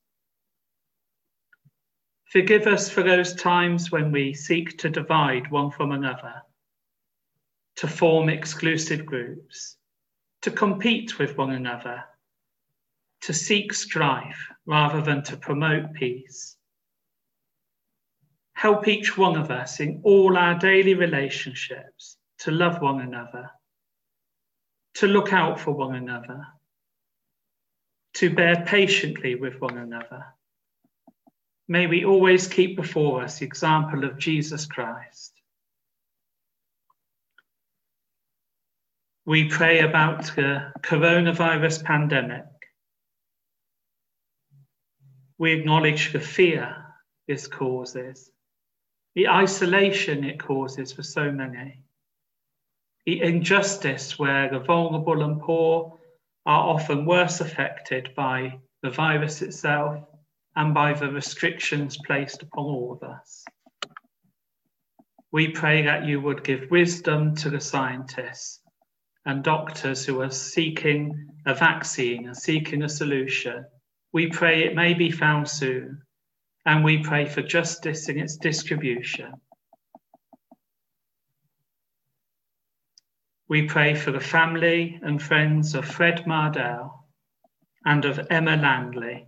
Forgive 2.27 2.67
us 2.67 2.91
for 2.91 3.03
those 3.03 3.35
times 3.35 3.91
when 3.91 4.13
we 4.13 4.35
seek 4.35 4.77
to 4.79 4.91
divide 4.91 5.51
one 5.51 5.71
from 5.71 5.93
another, 5.93 6.43
to 7.77 7.89
form 7.89 8.29
exclusive 8.29 9.07
groups, 9.07 9.77
to 10.43 10.51
compete 10.51 11.19
with 11.19 11.39
one 11.39 11.53
another, 11.53 12.05
to 13.23 13.33
seek 13.33 13.73
strife 13.73 14.49
rather 14.67 15.01
than 15.01 15.23
to 15.23 15.39
promote 15.39 15.95
peace. 15.95 16.58
Help 18.59 18.89
each 18.89 19.17
one 19.17 19.37
of 19.37 19.53
us 19.53 19.79
in 19.79 20.01
all 20.03 20.37
our 20.37 20.59
daily 20.59 20.95
relationships 20.95 22.17
to 22.39 22.51
love 22.51 22.83
one 22.83 23.01
another, 23.01 23.49
to 24.95 25.07
look 25.07 25.33
out 25.33 25.61
for 25.61 25.71
one 25.71 25.95
another, 25.95 26.45
to 28.15 28.35
bear 28.35 28.65
patiently 28.67 29.37
with 29.37 29.61
one 29.61 29.79
another. 29.79 30.25
May 31.69 31.87
we 31.87 32.05
always 32.05 32.49
keep 32.49 32.75
before 32.75 33.23
us 33.23 33.39
the 33.39 33.45
example 33.45 34.03
of 34.03 34.19
Jesus 34.19 34.67
Christ. 34.67 35.33
We 39.25 39.49
pray 39.49 39.83
about 39.83 40.35
the 40.35 40.73
coronavirus 40.81 41.85
pandemic. 41.85 42.47
We 45.39 45.53
acknowledge 45.53 46.13
the 46.13 46.19
fear 46.19 46.75
this 47.29 47.47
causes 47.47 48.33
the 49.15 49.29
isolation 49.29 50.25
it 50.25 50.41
causes 50.41 50.93
for 50.93 51.03
so 51.03 51.33
many, 51.33 51.83
the 53.07 53.21
injustice 53.21 54.19
where 54.19 54.51
the 54.51 54.61
vulnerable 54.61 55.23
and 55.23 55.41
poor 55.41 55.99
are 56.47 56.69
often 56.69 57.07
worse 57.07 57.41
affected 57.41 58.11
by 58.15 58.59
the 58.83 58.91
virus 58.91 59.43
itself 59.43 60.05
and 60.57 60.75
by 60.75 60.93
the 60.93 61.11
restrictions 61.11 61.97
placed 62.07 62.43
upon 62.43 62.65
all 62.65 62.93
of 62.93 63.09
us. 63.09 63.45
We 65.31 65.49
pray 65.49 65.83
that 65.83 66.07
you 66.07 66.21
would 66.21 66.43
give 66.43 66.71
wisdom 66.71 67.35
to 67.37 67.51
the 67.51 67.61
scientists 67.61 68.61
and 69.27 69.45
doctors 69.45 70.07
who 70.07 70.23
are 70.23 70.31
seeking 70.31 71.29
a 71.45 71.55
vaccine 71.55 72.27
and 72.27 72.37
seeking 72.37 72.83
a 72.83 72.89
solution. 72.89 73.67
We 74.13 74.29
pray 74.29 74.65
it 74.65 74.75
may 74.75 74.95
be 74.95 75.11
found 75.11 75.49
soon 75.49 76.03
and 76.69 76.85
we 76.85 76.99
pray 76.99 77.25
for 77.25 77.41
justice 77.41 78.11
in 78.11 78.19
its 78.19 78.37
distribution. 78.37 79.33
We 83.49 83.63
pray 83.63 83.95
for 83.95 84.13
the 84.13 84.21
family 84.21 85.01
and 85.03 85.23
friends 85.23 85.75
of 85.75 85.87
Fred 85.87 86.27
Mardell 86.27 86.91
and 87.87 88.05
of 88.05 88.21
Emma 88.29 88.57
Landley 88.57 89.27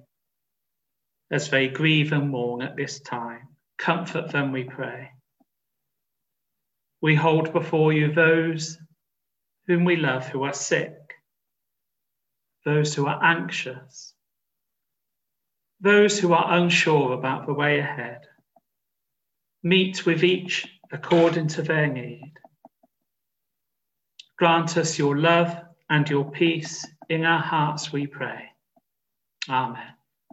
as 1.31 1.49
they 1.49 1.69
grieve 1.69 2.13
and 2.13 2.29
mourn 2.29 2.61
at 2.61 2.77
this 2.77 3.01
time. 3.01 3.49
Comfort 3.79 4.31
them, 4.31 4.53
we 4.53 4.65
pray. 4.65 5.09
We 7.01 7.15
hold 7.15 7.55
before 7.55 7.95
you 7.95 8.13
those 8.13 8.77
whom 9.67 9.87
we 9.87 9.97
love 9.97 10.29
who 10.29 10.43
are 10.43 10.53
sick, 10.53 10.93
those 12.67 12.95
who 12.95 13.07
are 13.07 13.25
anxious, 13.25 14.13
those 15.81 16.19
who 16.19 16.33
are 16.33 16.59
unsure 16.59 17.13
about 17.13 17.47
the 17.47 17.55
way 17.55 17.79
ahead. 17.79 18.21
Meet 19.63 20.07
with 20.07 20.25
each 20.25 20.67
according 20.93 21.49
to 21.49 21.63
their 21.63 21.87
need. 21.87 22.33
Grant 24.37 24.77
us 24.77 24.99
your 24.99 25.19
love 25.19 25.57
and 25.89 26.09
your 26.09 26.31
peace 26.31 26.87
in 27.09 27.25
our 27.25 27.43
hearts, 27.43 27.93
we 27.93 28.07
pray. 28.07 28.45
Amen. 29.49 30.00